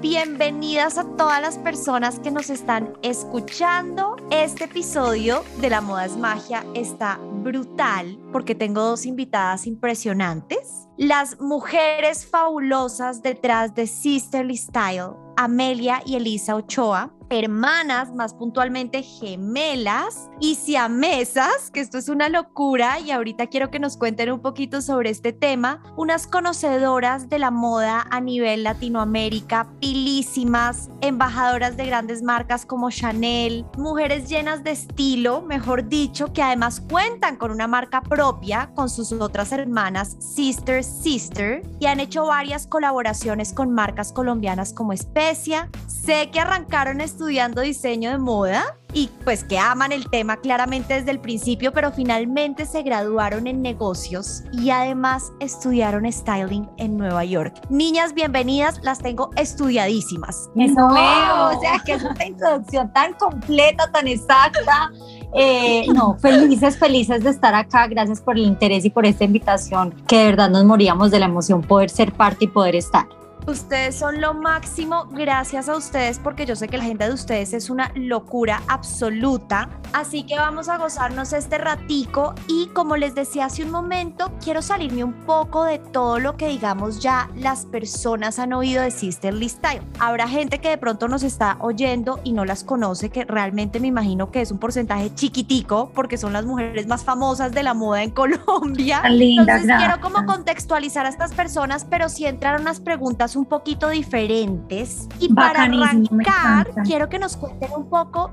[0.00, 4.16] bienvenidas a todas las personas que nos están escuchando.
[4.30, 10.88] Este episodio de La Moda es Magia está brutal porque tengo dos invitadas impresionantes.
[10.96, 20.28] Las mujeres fabulosas detrás de Sisterly Style, Amelia y Elisa Ochoa hermanas, más puntualmente gemelas
[20.40, 24.82] y siamesas, que esto es una locura y ahorita quiero que nos cuenten un poquito
[24.82, 32.22] sobre este tema, unas conocedoras de la moda a nivel Latinoamérica, pilísimas, embajadoras de grandes
[32.22, 38.02] marcas como Chanel, mujeres llenas de estilo, mejor dicho, que además cuentan con una marca
[38.02, 44.72] propia con sus otras hermanas Sister Sister y han hecho varias colaboraciones con marcas colombianas
[44.72, 45.70] como Especia.
[45.86, 50.94] Sé que arrancaron este estudiando diseño de moda y pues que aman el tema claramente
[50.94, 57.26] desde el principio, pero finalmente se graduaron en negocios y además estudiaron styling en Nueva
[57.26, 57.60] York.
[57.68, 60.48] Niñas, bienvenidas, las tengo estudiadísimas.
[60.56, 64.90] Eso veo, o sea, que es una introducción tan completa, tan exacta.
[65.34, 67.86] Eh, no, felices, felices de estar acá.
[67.86, 71.26] Gracias por el interés y por esta invitación, que de verdad nos moríamos de la
[71.26, 73.19] emoción poder ser parte y poder estar.
[73.50, 77.52] Ustedes son lo máximo, gracias a ustedes porque yo sé que la agenda de ustedes
[77.52, 79.68] es una locura absoluta.
[79.92, 84.62] Así que vamos a gozarnos este ratico y como les decía hace un momento, quiero
[84.62, 89.48] salirme un poco de todo lo que digamos ya las personas han oído de Sisterly
[89.48, 89.82] Style.
[89.98, 93.88] Habrá gente que de pronto nos está oyendo y no las conoce, que realmente me
[93.88, 98.04] imagino que es un porcentaje chiquitico porque son las mujeres más famosas de la moda
[98.04, 99.02] en Colombia.
[99.08, 103.88] Linda, Entonces quiero como contextualizar a estas personas, pero sí entrar unas preguntas un poquito
[103.88, 105.08] diferentes.
[105.18, 108.32] Y para arrancar, quiero que nos cuenten un poco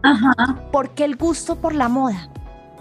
[0.72, 2.30] por qué el gusto por la moda.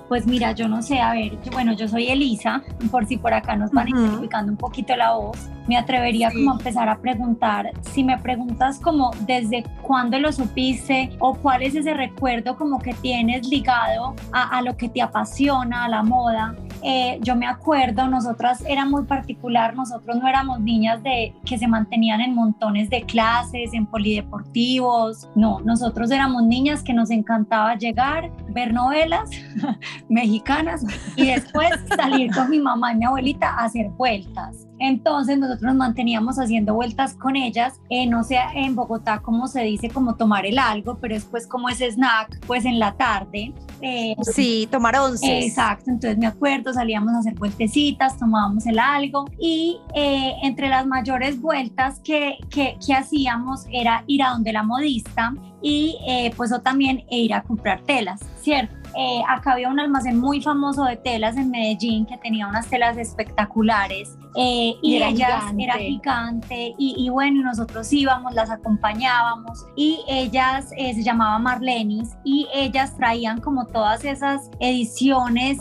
[0.08, 3.56] Pues mira, yo no sé, a ver, bueno, yo soy Elisa, por si por acá
[3.56, 8.04] nos van identificando un poquito la voz, me atrevería como a empezar a preguntar, si
[8.04, 13.48] me preguntas como desde cuándo lo supiste o cuál es ese recuerdo como que tienes
[13.48, 16.54] ligado a, a lo que te apasiona, a la moda,
[16.88, 21.66] eh, yo me acuerdo, nosotras era muy particular, nosotros no éramos niñas de que se
[21.66, 28.30] mantenían en montones de clases, en polideportivos, no, nosotros éramos niñas que nos encantaba llegar,
[28.50, 29.28] ver novelas
[30.08, 30.84] mexicanas
[31.16, 34.65] y después salir con mi mamá y mi abuelita a hacer vueltas.
[34.78, 39.62] Entonces nosotros nos manteníamos haciendo vueltas con ellas, eh, no sé en Bogotá cómo se
[39.62, 43.52] dice como tomar el algo, pero después como ese snack, pues en la tarde.
[43.80, 45.46] Eh, sí, tomar once.
[45.46, 50.86] Exacto, entonces me acuerdo, salíamos a hacer vueltecitas, tomábamos el algo y eh, entre las
[50.86, 55.96] mayores vueltas que, que, que, hacíamos era ir a donde la modista y
[56.36, 58.76] pues o también ir a comprar telas, ¿cierto?
[58.96, 62.96] Eh, acá había un almacén muy famoso de telas en Medellín que tenía unas telas
[62.96, 65.64] espectaculares eh, y, era ellas gigante.
[65.64, 72.46] era gigante y, bueno, nosotros íbamos, las acompañábamos y ellas eh, se llamaban Marlenis y
[72.54, 75.58] ellas traían como todas esas ediciones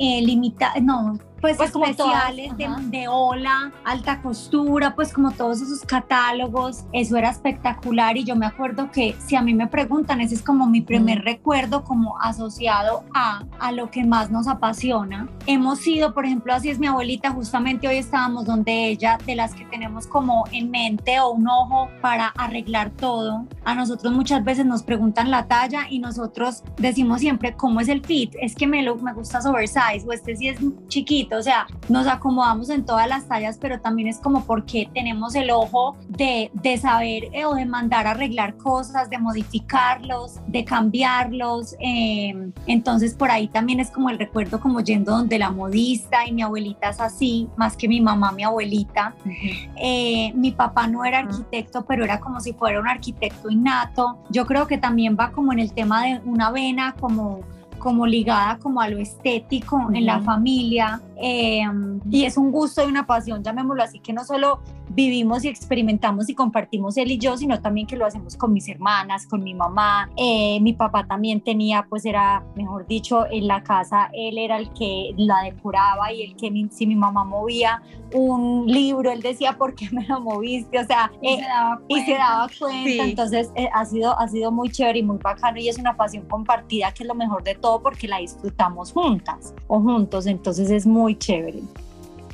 [0.00, 6.84] limitadas, no, pues, pues especiales de, de, ola, alta costura, pues como todos esos catálogos,
[6.92, 10.42] eso era espectacular y yo me acuerdo que si a mí me preguntan, ese es
[10.42, 15.28] como mi primer recuerdo como asociado a, a lo que más nos apasiona.
[15.46, 19.54] Hemos sido, por ejemplo, así es mi abuelita, justamente hoy estábamos donde ella, de las
[19.54, 23.46] que tenemos como en mente o un ojo para arreglar todo.
[23.64, 28.04] A nosotros muchas veces nos preguntan la talla y nosotros decimos siempre, ¿cómo es el
[28.04, 28.34] fit?
[28.40, 32.06] Es que me, lo, me gusta oversize o este sí es chiquito o sea, nos
[32.06, 36.78] acomodamos en todas las tallas, pero también es como porque tenemos el ojo de, de
[36.78, 41.74] saber eh, o de mandar a arreglar cosas, de modificarlos, de cambiarlos.
[41.80, 46.32] Eh, entonces por ahí también es como el recuerdo como yendo donde la modista y
[46.32, 49.14] mi abuelita es así, más que mi mamá, mi abuelita.
[49.76, 54.18] Eh, mi papá no era arquitecto, pero era como si fuera un arquitecto innato.
[54.30, 57.40] Yo creo que también va como en el tema de una vena como
[57.78, 62.86] como ligada como a lo estético en la familia em, y es un gusto y
[62.86, 67.36] una pasión, llamémoslo así, que no solo vivimos y experimentamos y compartimos él y yo,
[67.36, 70.10] sino también que lo hacemos con mis hermanas, con mi mamá.
[70.16, 74.70] Eh, mi papá también tenía, pues era, mejor dicho, en la casa, él era el
[74.72, 79.74] que la decoraba y el que si mi mamá movía un libro, él decía, ¿por
[79.74, 80.78] qué me lo moviste?
[80.78, 83.04] O sea, y, se, eh, daba cuenta.
[83.04, 86.24] Entonces eh, ha, sido, ha sido muy chévere y muy bacano y es una pasión
[86.26, 90.86] compartida que es lo mejor de todo porque la disfrutamos juntas o juntos, entonces es
[90.86, 91.62] muy chévere.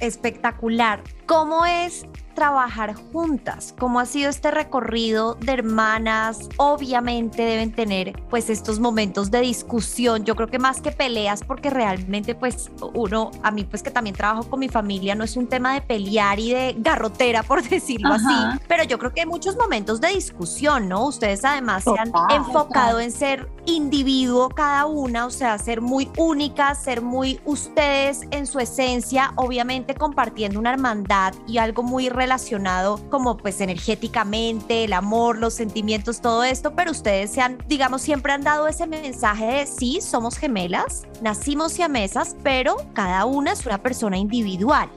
[0.00, 1.02] Espectacular.
[1.26, 3.74] ¿Cómo es trabajar juntas?
[3.78, 6.48] ¿Cómo ha sido este recorrido de hermanas?
[6.56, 11.70] Obviamente deben tener pues estos momentos de discusión, yo creo que más que peleas porque
[11.70, 15.46] realmente pues uno, a mí pues que también trabajo con mi familia, no es un
[15.46, 19.56] tema de pelear y de garrotera por decirlo así, pero yo creo que hay muchos
[19.56, 21.06] momentos de discusión, ¿no?
[21.06, 26.82] Ustedes además se han enfocado en ser individuo cada una, o sea, ser muy únicas,
[26.82, 31.13] ser muy ustedes en su esencia, obviamente compartiendo una hermandad
[31.46, 37.30] y algo muy relacionado como pues energéticamente, el amor, los sentimientos, todo esto, pero ustedes
[37.30, 42.76] se han, digamos, siempre han dado ese mensaje de sí, somos gemelas, nacimos siamesas, pero
[42.94, 44.88] cada una es una persona individual.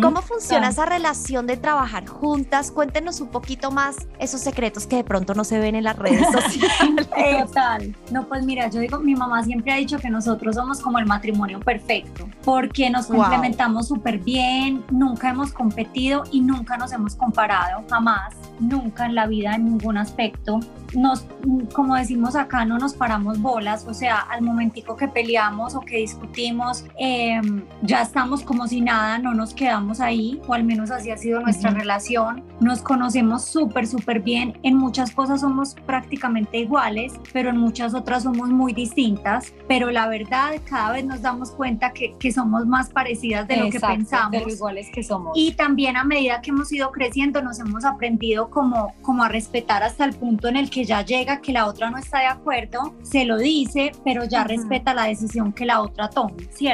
[0.00, 2.70] ¿Cómo funciona esa relación de trabajar juntas?
[2.70, 6.26] Cuéntenos un poquito más esos secretos que de pronto no se ven en las redes
[6.32, 7.08] sociales.
[7.46, 7.94] Total.
[8.10, 11.06] No, pues mira, yo digo, mi mamá siempre ha dicho que nosotros somos como el
[11.06, 17.84] matrimonio perfecto, porque nos complementamos súper bien, nunca hemos competido y nunca nos hemos comparado,
[17.88, 20.60] jamás, nunca en la vida en ningún aspecto
[20.94, 21.24] nos,
[21.72, 25.98] como decimos acá, no nos paramos bolas, o sea, al momentico que peleamos o que
[25.98, 31.10] discutimos, em, ya estamos como si nada, no nos quedamos ahí, o al menos así
[31.10, 32.44] ha sido nuestra relación.
[32.60, 34.58] Nos conocemos súper, súper bien.
[34.62, 39.52] En muchas cosas somos prácticamente iguales, pero en muchas otras somos muy distintas.
[39.68, 43.70] Pero la verdad, cada vez nos damos cuenta que, que somos más parecidas de lo
[43.70, 44.32] que pensamos.
[44.32, 45.32] De lo iguales que somos.
[45.34, 49.82] Y también a medida que hemos ido creciendo, nos hemos aprendido como, como a respetar
[49.82, 52.94] hasta el punto en el que ya llega, que la otra no está de acuerdo,
[53.02, 56.72] se lo dice, pero ya respeta la decisión que la otra toma, ¿cierto?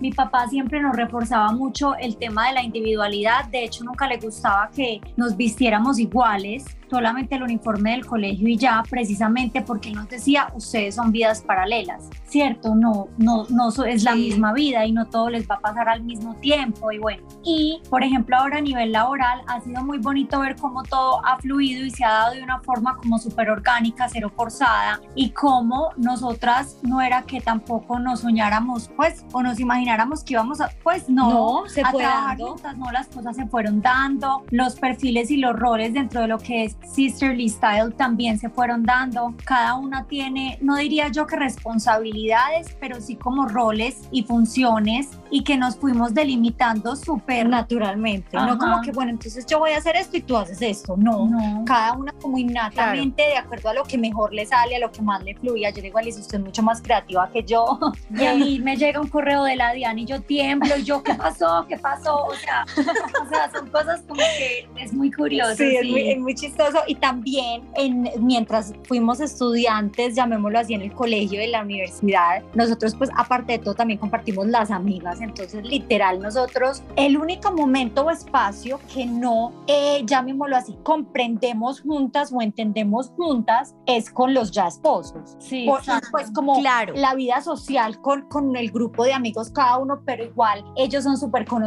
[0.00, 4.16] Mi papá siempre nos reforzaba mucho el tema de la individualidad, de hecho nunca le
[4.16, 10.08] gustaba que nos vistiéramos iguales, solamente el uniforme del colegio y ya, precisamente porque nos
[10.08, 12.74] decía, ustedes son vidas paralelas, ¿cierto?
[12.74, 16.02] No, no, no es la misma vida y no todo les va a pasar al
[16.02, 17.26] mismo tiempo y bueno.
[17.44, 21.38] Y, por ejemplo, ahora a nivel laboral ha sido muy bonito ver cómo todo ha
[21.38, 25.90] fluido y se ha dado de una forma como súper orgánica, cero forzada y cómo
[25.96, 31.08] nosotras no era que tampoco nos soñáramos, pues, o nos imagináramos que íbamos a, pues
[31.08, 35.54] no, se a trabajar juntas, no, las cosas se fueron dando, los perfiles y los
[35.54, 39.34] roles dentro de lo que es Sisterly Style también se fueron dando.
[39.44, 45.42] Cada una tiene, no diría yo que responsabilidades, pero sí como roles y funciones y
[45.42, 48.36] que nos fuimos delimitando súper naturalmente.
[48.36, 50.96] No como que, bueno, entonces yo voy a hacer esto y tú haces esto.
[50.96, 54.90] No, cada una como innatamente de acuerdo a lo que mejor le sale, a lo
[54.90, 55.70] que más le fluya.
[55.70, 57.78] Yo digo, Alice, usted es mucho más creativa que yo.
[58.16, 61.02] Y a mí me llega un correo de la Diana y yo tiemblo y yo,
[61.02, 61.66] ¿qué pasó?
[61.68, 62.26] ¿Qué pasó?
[62.26, 65.56] O sea, o sea son cosas como que es muy curioso.
[65.56, 70.82] Sí, Es, muy, es muy chistoso y también en, mientras fuimos estudiantes, llamémoslo así, en
[70.82, 75.64] el colegio de la universidad, nosotros pues aparte de todo también compartimos las amigas, entonces
[75.64, 82.42] literal nosotros el único momento o espacio que no, eh, llamémoslo así, comprendemos juntas o
[82.42, 85.36] entendemos juntas es con los ya esposos.
[85.38, 85.68] Sí,
[86.10, 86.94] pues como claro.
[86.94, 91.16] la vida social con, con el grupo de amigos cada uno, pero igual ellos son
[91.16, 91.65] súper conocidos,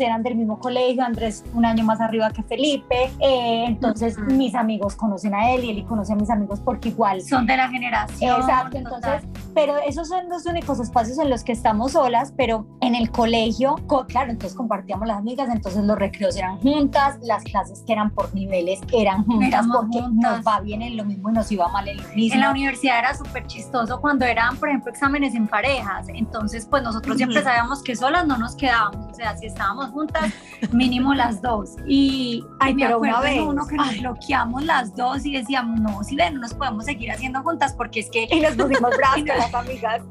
[0.00, 4.96] eran del mismo colegio, Andrés un año más arriba que Felipe, eh, entonces mis amigos
[4.96, 8.40] conocen a él y él conoce a mis amigos porque igual son de la generación.
[8.40, 9.22] Exacto, entonces,
[9.54, 13.76] pero esos son los únicos espacios en los que estamos solas, pero en el colegio,
[14.08, 18.34] claro, entonces compartíamos las amigas, entonces los recreos eran juntas, las clases que eran por
[18.34, 21.98] niveles eran juntas porque nos va bien en lo mismo y nos iba mal en
[21.98, 22.34] lo mismo.
[22.34, 26.82] En la universidad era súper chistoso cuando eran, por ejemplo, exámenes en parejas, entonces pues
[26.82, 30.32] nosotros siempre sabíamos que solas no nos quedábamos, o sea, si estábamos juntas,
[30.72, 31.76] mínimo las dos.
[31.86, 36.16] Y, Ay, pero una vez, uno que nos bloqueó las dos y decíamos, no, si
[36.16, 38.26] ven, no nos podemos seguir haciendo juntas porque es que...
[38.30, 40.02] Y nos pusimos bravas con las amigas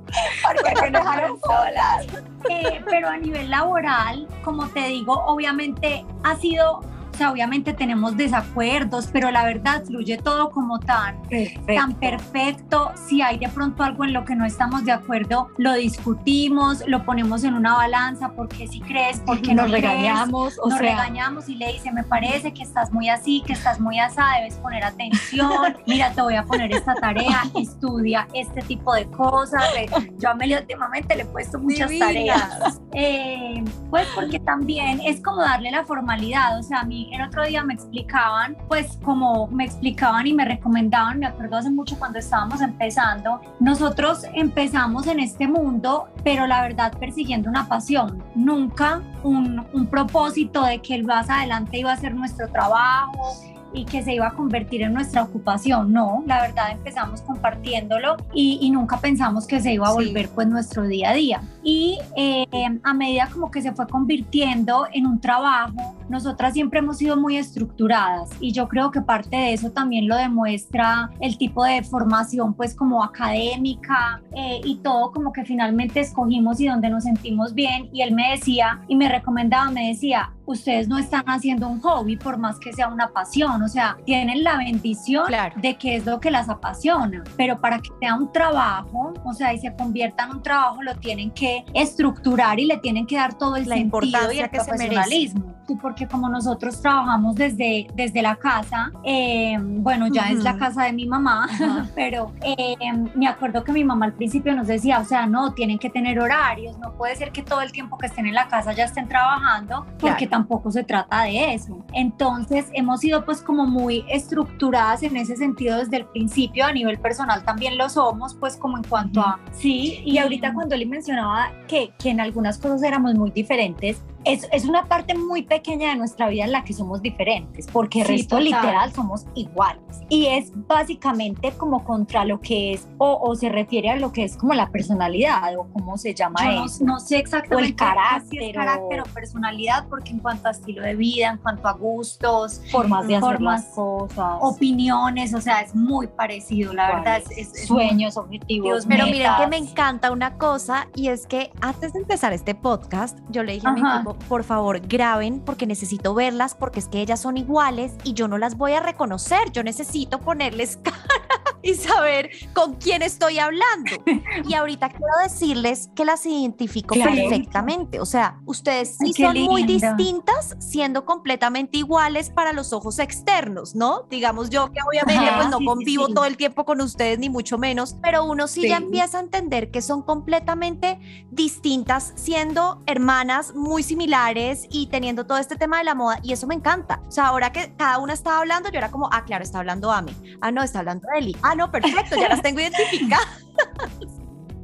[0.43, 2.07] porque nos dejaron solas.
[2.49, 6.81] Eh, pero a nivel laboral, como te digo, obviamente ha sido
[7.13, 11.73] o sea, obviamente tenemos desacuerdos, pero la verdad fluye todo como tan perfecto.
[11.75, 12.91] tan perfecto.
[13.07, 17.05] Si hay de pronto algo en lo que no estamos de acuerdo, lo discutimos, lo
[17.05, 21.73] ponemos en una balanza, porque si crees, porque nos regañamos, o nos regañamos y le
[21.73, 26.11] dice, me parece que estás muy así, que estás muy asada, debes poner atención, mira,
[26.13, 29.63] te voy a poner esta tarea, estudia este tipo de cosas.
[30.17, 35.41] Yo a Meli últimamente le he puesto muchas tareas, eh, pues porque también es como
[35.41, 39.65] darle la formalidad, o sea, a mí el otro día me explicaban, pues como me
[39.65, 45.47] explicaban y me recomendaban, me acuerdo hace mucho cuando estábamos empezando, nosotros empezamos en este
[45.47, 51.29] mundo, pero la verdad persiguiendo una pasión, nunca un, un propósito de que el más
[51.29, 53.33] adelante iba a ser nuestro trabajo
[53.73, 55.91] y que se iba a convertir en nuestra ocupación.
[55.91, 60.83] No, la verdad empezamos compartiéndolo y, nunca pensamos que se iba a volver pues nuestro
[60.87, 61.41] día a día.
[61.63, 62.45] Y eh,
[62.83, 67.37] a medida como que se fue convirtiendo en un trabajo, nosotras siempre hemos sido muy
[67.37, 72.53] estructuradas y yo creo que parte de eso también lo demuestra el tipo de formación
[72.53, 77.89] pues como académica eh, y todo como que finalmente escogimos y donde nos sentimos bien.
[77.91, 82.17] Y él me decía y me recomendaba, me decía, ustedes no están haciendo un hobby
[82.17, 86.19] por más que sea una pasión, o sea, tienen la bendición de que es lo
[86.19, 90.31] que las apasiona, pero para que sea un trabajo, o sea, y se convierta en
[90.31, 94.31] un trabajo, lo tienen que estructurar y le tienen que dar todo el la sentido
[94.31, 95.53] y el profesionalismo.
[95.67, 100.85] Y porque como nosotros trabajamos desde, desde la casa, eh, bueno, ya es la casa
[100.85, 101.47] de mi mamá,
[101.95, 102.75] pero eh,
[103.13, 106.19] me acuerdo que mi mamá al principio nos decía, o sea, no, tienen que tener
[106.19, 109.07] horarios, no puede ser que todo el tiempo que estén en la casa ya estén
[109.07, 111.85] trabajando, porque tampoco se trata de eso.
[111.93, 116.97] Entonces hemos sido pues como muy estructuradas en ese sentido desde el principio, a nivel
[116.97, 119.39] personal también lo somos, pues como en cuanto a...
[119.51, 124.47] Sí, y, ahorita cuando le mencionaba que, que en algunas cosas éramos muy diferentes, es,
[124.51, 128.07] es, una parte muy pequeña de nuestra vida en la que somos diferentes, porque el
[128.07, 129.81] resto literal somos iguales.
[130.09, 134.23] Y es básicamente como contra lo que es, o, o, se refiere a lo que
[134.23, 136.83] es como la personalidad, o cómo se llama eso.
[136.83, 137.55] No, sé exactamente.
[137.55, 138.53] O el carácter.
[138.53, 143.07] carácter o personalidad, porque en cuanto a estilo de vida, en cuanto a gustos, formas
[143.07, 147.23] de hacer las cosas, opiniones, o sea, es muy parecido, la verdad.
[147.35, 148.85] Es, sueños, objetivos.
[148.87, 153.17] Pero miren que me encanta una cosa, y es que antes de empezar este podcast,
[153.29, 157.01] yo le dije a mi equipo, por favor, graben porque necesito verlas, porque es que
[157.01, 159.51] ellas son iguales y yo no las voy a reconocer.
[159.51, 161.23] Yo necesito ponerles cara
[161.63, 163.91] y saber con quién estoy hablando.
[164.45, 168.01] Y ahorita quiero decirles que las identifico perfectamente.
[168.01, 174.05] O sea, ustedes sí son muy distintas siendo completamente iguales para los ojos externos, ¿no?
[174.09, 177.95] Digamos yo que obviamente pues no convivo todo el tiempo con ustedes ni mucho menos,
[178.01, 180.99] pero uno sí, ya empieza a entender que son completamente
[181.31, 186.45] distintas siendo hermanas muy similares y teniendo todo este tema de la moda y eso
[186.45, 186.99] me encanta.
[187.07, 189.93] O sea, ahora que cada una estaba hablando, yo era como, ah, claro, está hablando
[189.93, 190.13] Ame.
[190.41, 191.37] Ah, no, está hablando Eli.
[191.41, 193.45] Ah, no, perfecto, ya las tengo identificadas.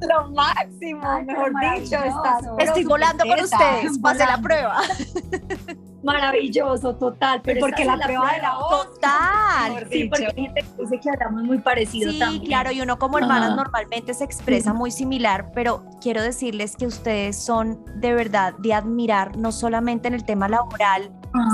[0.02, 2.44] Lo máximo, mejor dicho, estás.
[2.58, 4.76] Estoy volando con ustedes, pasé la prueba.
[6.02, 7.40] Maravilloso, total.
[7.42, 8.94] Pero porque la, prueba de la voz.
[8.94, 9.86] Total.
[9.90, 13.18] Sí, porque hay gente que dice que hablamos muy parecido sí, claro, y uno como
[13.18, 18.74] hermanas normalmente se expresa muy similar, pero quiero decirles que ustedes son de verdad de
[18.74, 21.10] admirar, no solamente en el tema laboral,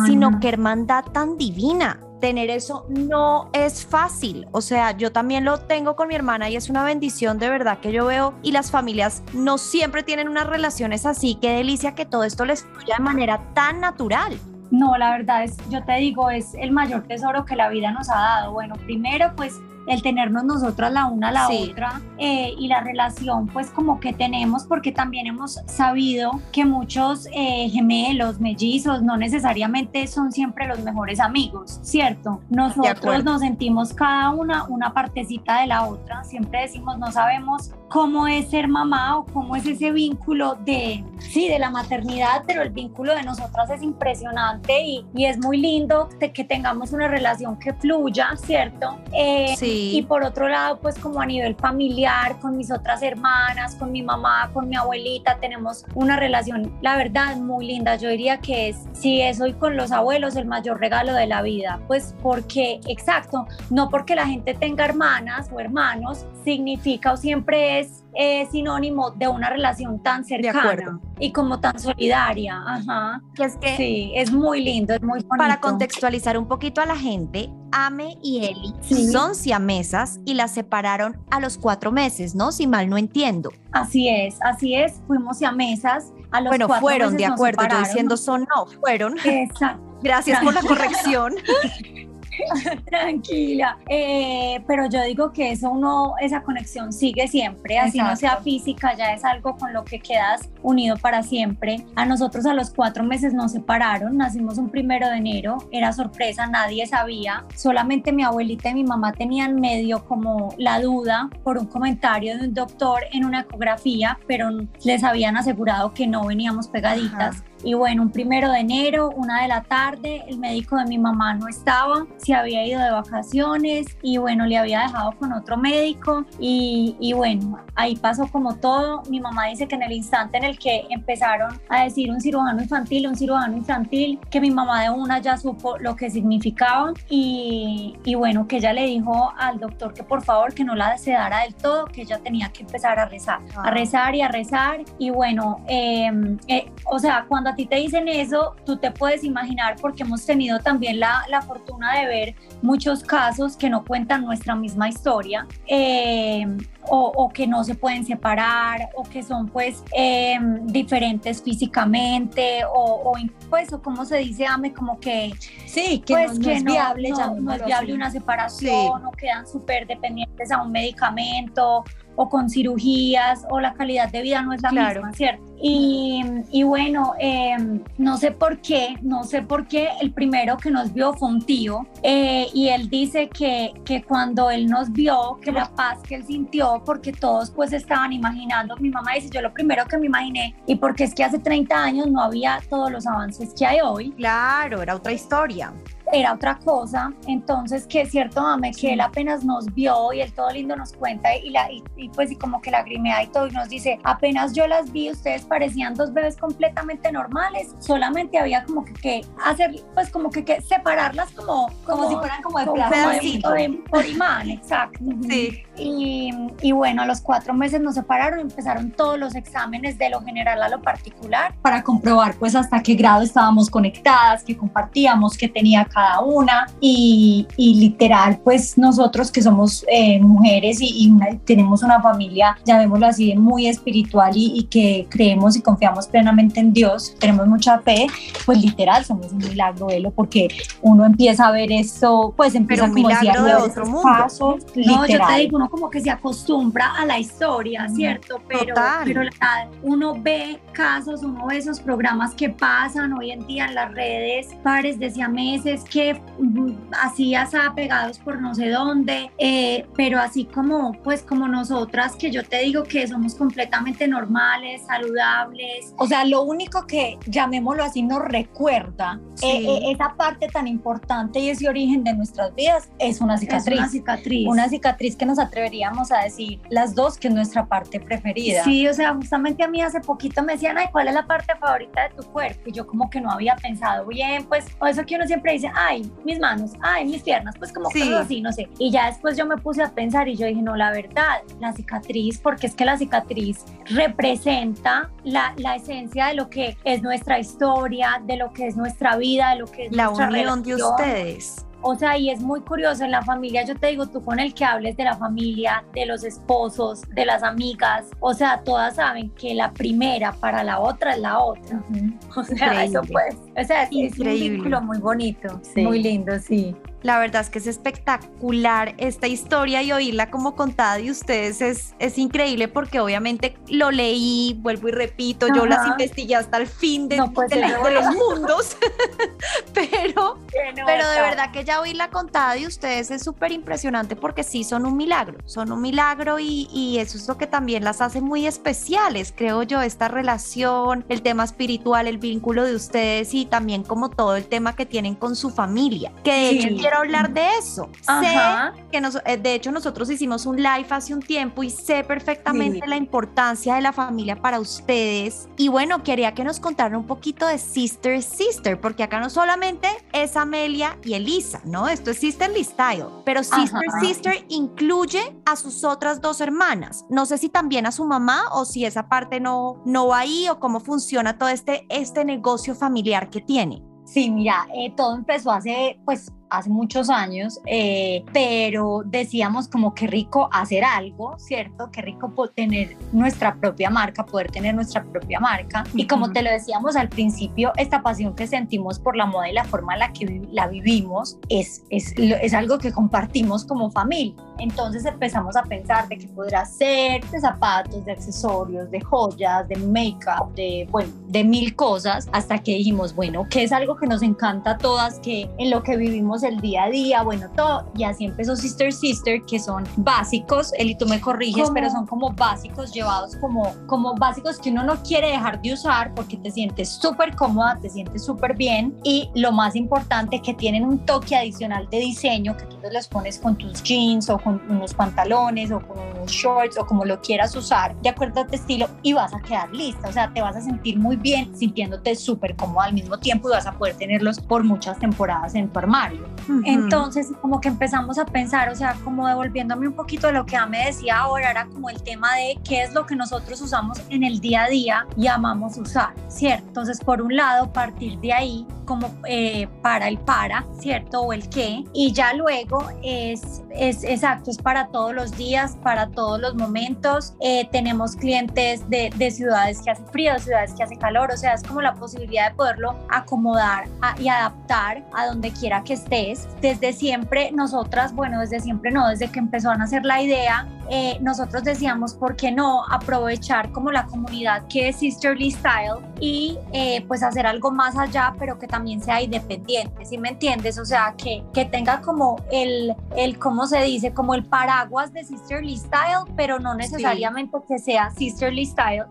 [0.06, 4.46] sino que hermandad tan divina tener eso no es fácil.
[4.52, 7.78] O sea, yo también lo tengo con mi hermana y es una bendición de verdad
[7.78, 11.38] que yo veo y las familias no siempre tienen unas relaciones así.
[11.40, 14.38] Qué delicia que todo esto les fluya de manera tan natural.
[14.70, 18.11] No, la verdad es, yo te digo, es el mayor tesoro que la vida nos
[18.11, 18.52] ha dado.
[18.52, 19.54] Bueno, primero pues
[19.87, 24.12] el tenernos nosotras la una a la otra eh, y la relación pues como que
[24.12, 30.81] tenemos porque también hemos sabido que muchos eh, gemelos, mellizos no necesariamente son siempre los
[30.81, 32.40] mejores amigos, ¿cierto?
[32.50, 38.26] Nosotros nos sentimos cada una una partecita de la otra, siempre decimos no sabemos cómo
[38.26, 42.71] es ser mamá o cómo es ese vínculo de, sí, de la maternidad, pero el
[42.71, 47.73] vínculo de nosotras es impresionante y, y es muy lindo que tengamos una relación que
[47.73, 48.99] fluya, ¿cierto?
[49.12, 53.75] Eh, sí y por otro lado, pues como a nivel familiar, con mis otras hermanas,
[53.76, 57.97] con mi mamá, con mi abuelita, tenemos una relación, la verdad, muy linda.
[57.97, 61.43] Yo diría que es, si es hoy con los abuelos, el mayor regalo de la
[61.43, 61.81] vida.
[61.87, 67.86] Pues porque, exacto, no porque la gente tenga hermanas o hermanos, significa o siempre es
[68.16, 72.62] es sinónimo de una relación tan cercana y como tan solidaria.
[72.66, 73.20] Ajá.
[73.38, 75.37] Es que sí, es muy lindo, es muy bonito.
[75.37, 78.75] Para contextualizar un poquito a la gente, Ame y Eli
[79.11, 82.52] son siamesas y las separaron a los cuatro meses, ¿no?
[82.52, 83.50] Si mal no entiendo.
[83.73, 88.46] Así es, así es, fuimos siamesas a los bueno, fueron, de acuerdo, yo diciendo son,
[88.54, 89.16] no, fueron.
[89.25, 89.82] Exacto.
[90.02, 91.35] Gracias por la corrección.
[92.87, 93.78] Tranquila.
[93.88, 98.95] Eh, pero yo digo que eso uno, esa conexión sigue siempre, así no sea física,
[98.97, 101.85] ya es algo con lo que quedas unido para siempre.
[101.95, 106.47] A nosotros a los cuatro meses nos separaron, nacimos un primero de enero, era sorpresa,
[106.47, 111.66] nadie sabía, solamente mi abuelita y mi mamá tenían medio como la duda por un
[111.66, 114.50] comentario de un doctor en una ecografía, pero
[114.85, 119.49] les habían asegurado que no veníamos pegaditas y bueno, un primero de enero, una de
[119.49, 124.18] la tarde, el médico de mi mamá no estaba, se había ido de vacaciones y
[124.18, 129.02] bueno, le había dejado con otro médico y, y bueno, ahí pasó como todo.
[129.11, 132.62] Mi mamá dice que en el instante en el que empezaron a decir un cirujano
[132.62, 137.96] infantil, un cirujano infantil, que mi mamá de una ya supo lo que significaba y,
[138.04, 141.40] y bueno, que ella le dijo al doctor que por favor que no la sedara
[141.40, 143.70] del todo, que ella tenía que empezar a rezar, a Ah.
[143.73, 146.11] rezar y a rezar y bueno, eh,
[146.46, 150.26] eh, o sea, cuando a ti te dicen eso, tú te puedes imaginar porque hemos
[150.26, 155.46] tenido también la, la fortuna de ver muchos casos que no cuentan nuestra misma historia.
[155.66, 156.46] Eh,
[156.88, 163.11] o, o que no se pueden separar o que son pues eh, diferentes físicamente o,
[163.11, 163.12] o
[163.50, 165.33] pues o como se dice, Ame, como que
[165.66, 168.11] Sí, que pues no, no que es no, viable, no, no llamémoslo es viable una
[168.11, 171.85] separación o quedan súper dependientes a un medicamento
[172.19, 175.00] o con cirugías o la calidad de vida no es la Claro.
[175.02, 175.45] misma, ¿cierto?
[175.61, 177.57] Y, y bueno, eh,
[177.99, 181.43] no sé por qué, no sé por qué el primero que nos vio fue un
[181.43, 186.14] tío eh, y él dice que, que cuando él nos vio, que la paz que
[186.16, 190.06] él sintió, porque todos pues estaban imaginando, mi mamá dice, yo lo primero que me
[190.06, 193.78] imaginé, y porque es que hace 30 años no había todos los avances que hay
[193.83, 195.73] hoy, Claro, era otra historia.
[196.12, 197.12] Era otra cosa.
[197.26, 200.92] Entonces, que es cierto, mame, que él apenas nos vio y él todo lindo nos
[200.92, 203.98] cuenta y, la, y, y pues y como que lagrimea y todo y nos dice,
[204.04, 209.20] apenas yo las vi, ustedes parecían dos bebés completamente normales, solamente había como que, que
[209.44, 213.50] hacer, pues como que, que separarlas como, Como si fueran como de plástico.
[213.90, 214.98] por imán, exacto.
[215.28, 215.62] Sí.
[215.76, 216.30] Y,
[216.62, 220.62] y bueno, a los cuatro meses nos separaron, empezaron todos los exámenes de lo general
[220.62, 221.54] a lo particular.
[221.62, 227.46] para comprobar pues hasta qué grado estábamos conectadas, qué compartíamos, qué tenía cada una y,
[227.56, 233.06] y literal pues nosotros que somos eh, mujeres y, y una- tenemos una familia, llamémoslo
[233.06, 238.06] así, muy espiritual y, y que creemos y confiamos plenamente en Dios, tenemos mucha fe,
[238.44, 240.48] pues literal somos un milagro, Elo, porque
[240.82, 244.02] uno empieza a ver eso, pues empieza un como milagro de a ver otro mundo.
[244.02, 245.40] pasos, No, yo te literal.
[245.40, 248.38] digo, uno como que se acostumbra a la historia, Mm, ¿cierto?
[248.48, 249.02] Pero, total.
[249.04, 253.74] pero la uno ve casos, uno ve esos programas que pasan hoy en día en
[253.74, 259.87] las redes, pares de siameses que mm, así asá pegados por no sé dónde, eh,
[259.97, 265.95] pero así como, pues como nosotras, que yo te digo que somos completamente normales, saludables,
[265.99, 269.47] O sea, lo único que, llamémoslo así, nos recuerda Sí.
[269.47, 273.40] eh, eh, esa parte tan importante y ese origen de nuestras vidas es una es
[273.40, 273.78] cicatriz.
[273.78, 274.49] una cicatriz.
[274.49, 278.64] Una cicatriz que nos atreveríamos a decir las dos que es nuestra parte preferida.
[278.64, 281.55] Sí, o sea, justamente a mí hace poquito me decían, ay, ¿cuál es la parte
[281.59, 282.62] favorita de tu cuerpo?
[282.66, 285.71] Y yo como que no había pensado bien, pues, o eso que uno siempre dice,
[285.76, 288.00] ay, mis manos, ay, mis piernas, pues como Sí.
[288.00, 288.68] cosas así, no sé.
[288.78, 291.72] Y ya después yo me puse a pensar y yo dije, no, la verdad, la
[291.72, 297.38] cicatriz, porque es que la cicatriz representa la, la esencia de lo que es nuestra
[297.38, 300.74] historia, de lo que es nuestra vida, de lo que es La nuestra unión de
[300.77, 301.65] ustedes.
[301.88, 304.53] O sea, y es muy curioso en la familia, yo te digo, tú con el
[304.55, 309.31] que hables de la familia, de los esposos, de las amigas, o sea, todas saben
[309.31, 311.81] que la primera para la otra es la otra.
[312.37, 315.83] O sea, eso pues, o sea, es, es un vínculo muy bonito, Sí.
[315.83, 316.75] muy lindo, sí.
[317.02, 321.94] La verdad es que es espectacular esta historia y oírla como contada de ustedes es,
[321.98, 327.09] es increíble porque obviamente lo leí, vuelvo y repito, yo las investigué hasta el fin
[327.09, 328.76] de, No, pues, de la- de los mundos,
[329.74, 330.38] pero,
[330.87, 334.87] pero de verdad que ya oírla contada de ustedes es súper impresionante porque sí son
[334.87, 338.46] un milagro, son un milagro y, y eso es lo que también las hace muy
[338.46, 344.09] especiales, creo yo, esta relación, el tema espiritual, el vínculo de ustedes y también como
[344.11, 346.59] todo el tema que tienen con su familia, que de Sí.
[346.59, 347.88] hecho quiero hablar de eso.
[348.07, 348.72] Ajá.
[348.77, 352.05] Sé que nos- eh, de hecho nosotros hicimos un live hace un tiempo y sé
[352.05, 352.88] perfectamente Sí.
[352.88, 357.46] la importancia de la familia para ustedes y bueno, quería que nos contaran un poquito
[357.46, 361.88] de Sister Sister, porque acá no solamente es Amelia y Elisa, ¿no?
[361.88, 364.01] Esto es Sisterly Style, pero Sister Ajá.
[364.01, 367.05] Sister incluye a sus otras dos hermanas.
[367.09, 370.49] No sé si también a su mamá o si esa parte no, no va ahí
[370.49, 373.83] o cómo funciona todo este, este negocio familiar que tiene.
[374.05, 380.06] Sí, mira, eh, todo empezó hace, pues, hace muchos años, eh, pero decíamos como que
[380.06, 381.90] rico hacer algo, ¿cierto?
[381.90, 385.85] Qué rico tener nuestra propia marca, poder tener nuestra propia marca.
[385.94, 389.52] Y como te lo decíamos al principio, esta pasión que sentimos por la moda y
[389.52, 393.90] la forma en la que vi- la vivimos es, es, es algo que compartimos como
[393.90, 394.35] familia.
[394.59, 399.76] Entonces empezamos a pensar de qué podrá ser, de zapatos, de accesorios, de joyas, de
[399.76, 404.22] make-up, de, bueno, de mil cosas, hasta que dijimos, bueno, que es algo que nos
[404.22, 407.90] encanta a todas, que en lo que vivimos el día a día, bueno, todo.
[407.96, 412.31] Y así empezó Sister Sister, que son básicos, Eli, tú me corriges, pero son como
[412.33, 416.88] básicos llevados como, como básicos que uno no quiere dejar de usar porque te sientes
[416.88, 418.96] súper cómoda, te sientes súper bien.
[419.05, 423.38] Y lo más importante, que tienen un toque adicional de diseño, que tú los pones
[423.38, 427.55] con tus jeans o con unos pantalones o con unos shorts o como lo quieras
[427.57, 430.09] usar, de acuerdo a tu estilo, y vas a quedar lista.
[430.09, 433.53] O sea, te vas a sentir muy bien sintiéndote súper cómoda al mismo tiempo y
[433.53, 436.25] vas a poder tenerlos por muchas temporadas en tu armario.
[436.64, 440.56] Entonces, como que empezamos a pensar, o sea, como devolviéndome un poquito de lo que
[440.68, 444.22] me decía ahora, era como el tema de qué es lo que nosotros usamos en
[444.22, 446.66] el día a día y amamos usar, ¿cierto?
[446.68, 451.20] Entonces, por un lado, partir de ahí como eh, para el para, ¿cierto?
[451.20, 451.85] O el qué.
[451.92, 457.35] Y ya luego es, es exacto, es para todos los días, para todos los momentos.
[457.40, 461.55] Eh, tenemos clientes de, de, ciudades que hace frío, ciudades que hace calor, o sea,
[461.55, 466.49] es como la posibilidad de poderlo acomodar y adaptar a donde quiera que estés.
[466.62, 471.18] Desde siempre, nosotras, bueno, desde siempre no, desde que empezó a nacer la idea, eh,
[471.20, 477.05] nosotros decíamos, ¿por qué no aprovechar como la comunidad que es Sisterly Style y eh,
[477.09, 480.79] pues hacer algo más allá, pero que también sea independiente, ¿sí me entiendes?
[480.79, 484.12] O sea, que, que tenga como el, el, ¿cómo se dice?
[484.12, 489.05] Como el paraguas de Sisterly Style, pero no necesariamente que sea Sisterly Style.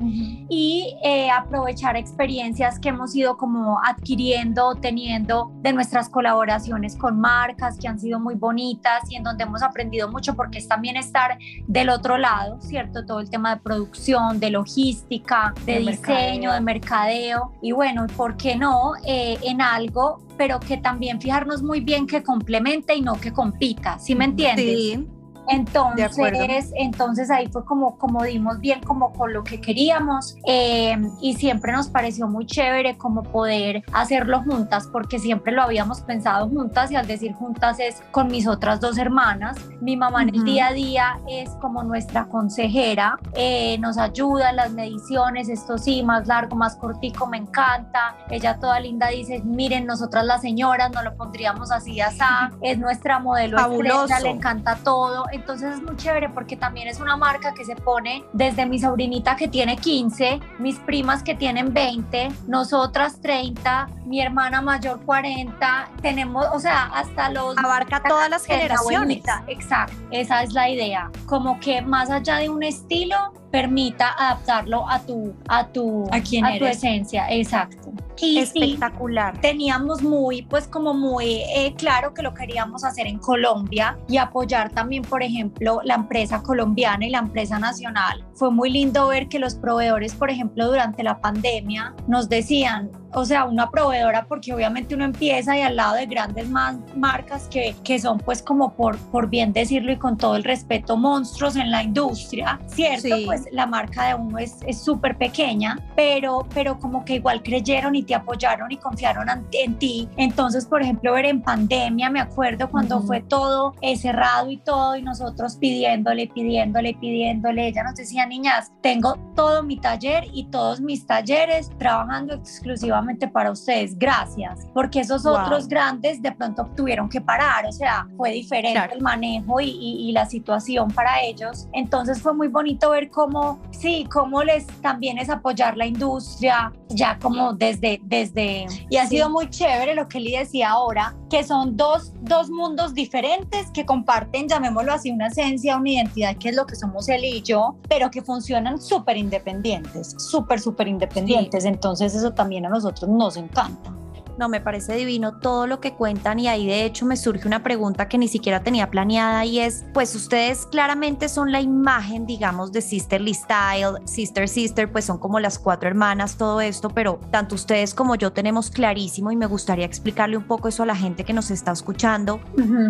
[0.50, 7.78] Y eh, aprovechar experiencias que hemos ido como adquiriendo, teniendo de nuestras colaboraciones con marcas
[7.78, 11.38] que han sido muy bonitas y en donde hemos aprendido mucho porque es también estar
[11.68, 13.06] del otro lado, ¿cierto?
[13.06, 17.54] Todo el tema de producción, de logística, de, diseño, de mercadeo.
[17.62, 22.24] Y bueno, ¿por qué no eh, en algo, pero que también fijarnos muy bien que
[22.24, 23.98] complemente y no que compita?
[24.00, 24.66] ¿Sí me entiendes?
[24.66, 25.08] Sí.
[25.48, 31.36] Entonces, entonces ahí fue como, como dimos bien como con lo que queríamos eh, y
[31.36, 36.92] siempre nos pareció muy chévere como poder hacerlo juntas porque siempre lo habíamos pensado juntas
[36.92, 39.58] y al decir juntas es con mis otras dos hermanas.
[39.82, 44.56] Mi mamá en el día a día es como nuestra consejera, eh, nos ayuda en
[44.58, 48.16] las mediciones, esto sí, más largo, más cortico, me encanta.
[48.30, 52.20] Ella toda linda dice, miren, nosotras las señoras no lo pondríamos así, así,
[52.62, 54.14] es nuestra modelo Fabuloso.
[54.22, 58.24] le encanta todo entonces es muy chévere porque también es una marca que se pone
[58.34, 64.62] desde mi sobrinita que tiene 15, mis primas que tienen 20, nosotras 30, mi hermana
[64.62, 67.58] mayor 40, tenemos, o sea, hasta los...
[67.58, 69.24] Abarca todas las generaciones.
[69.48, 71.12] Exacto, esa es la idea.
[71.26, 76.44] Como que más allá de un estilo, permita adaptarlo a tu a tu a, quién
[76.60, 79.40] tu esencia exacto y espectacular.
[79.42, 84.72] Teníamos muy pues como muy eh, claro que lo queríamos hacer en Colombia y apoyar
[84.72, 88.26] también por ejemplo la empresa colombiana y la empresa nacional.
[88.34, 93.24] Fue muy lindo ver que los proveedores por ejemplo durante la pandemia nos decían o
[93.24, 97.98] sea, una proveedora, porque obviamente uno empieza y al lado de grandes marcas que, que
[97.98, 101.82] son pues como por, por bien decirlo y con todo el respeto, monstruos en la
[101.82, 103.16] industria, ¿cierto?
[103.26, 108.04] Pues la marca de uno es súper pequeña, pero, pero como que igual creyeron y
[108.04, 110.10] te apoyaron y confiaron en, ti.
[110.18, 114.98] Entonces, por ejemplo, ver en pandemia, me acuerdo cuando fue todo eh, cerrado y todo
[114.98, 120.82] y nosotros pidiéndole, pidiéndole, pidiéndole, ella nos decía, niñas, tengo todo mi taller y todos
[120.82, 127.22] mis talleres trabajando exclusivamente para ustedes, gracias, porque esos otros grandes de pronto tuvieron que
[127.22, 131.68] parar, o sea, fue diferente el manejo y, y, la situación para ellos.
[131.74, 137.18] Entonces fue muy bonito ver cómo, sí, cómo les también es apoyar la industria, ya
[137.20, 141.76] como desde, desde, y ha sido muy chévere lo que Lee decía ahora, que son
[141.76, 146.66] dos, dos mundos diferentes que comparten, llamémoslo así, una esencia, una identidad, que es lo
[146.66, 151.66] que somos él y yo, pero que funcionan súper independientes, súper, súper independientes.
[151.66, 153.92] Entonces eso también a nosotros nos encanta.
[154.38, 157.64] No, me parece divino todo lo que cuentan y ahí de hecho me surge una
[157.64, 162.72] pregunta que ni siquiera tenía planeada y es, pues ustedes claramente son la imagen, digamos,
[162.72, 167.56] de Sisterly Style, Sister Sister, pues son como las cuatro hermanas, todo esto, pero tanto
[167.56, 171.24] ustedes como yo tenemos clarísimo y me gustaría explicarle un poco eso a la gente
[171.24, 172.42] que nos está escuchando,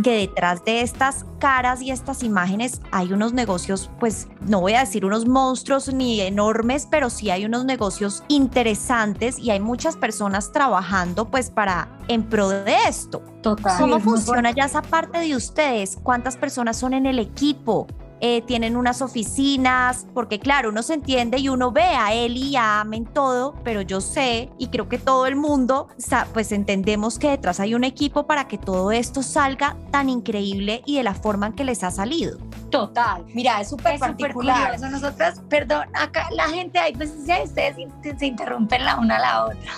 [0.03, 4.79] que detrás de estas caras y estas imágenes hay unos negocios, pues no voy a
[4.79, 10.51] decir unos monstruos ni enormes, pero sí hay unos negocios interesantes y hay muchas personas
[10.51, 13.21] trabajando pues para en pro de esto.
[13.41, 13.77] Total.
[13.77, 15.97] ¿Cómo funciona ya esa parte de ustedes?
[16.01, 17.87] ¿Cuántas personas son en el equipo?
[18.21, 22.55] Eh, tienen unas oficinas, porque claro, uno se entiende y uno ve a él y
[22.55, 25.87] a Amen todo, pero yo sé y creo que todo el mundo,
[26.33, 30.97] pues entendemos que detrás hay un equipo para que todo esto salga tan increíble y
[30.97, 32.37] de la forma en que les ha salido.
[32.69, 34.79] Total, mira, es súper particular.
[34.79, 37.75] Nosotras, perdón, acá la gente, hay veces ya ustedes
[38.17, 39.71] se interrumpen la una a la otra.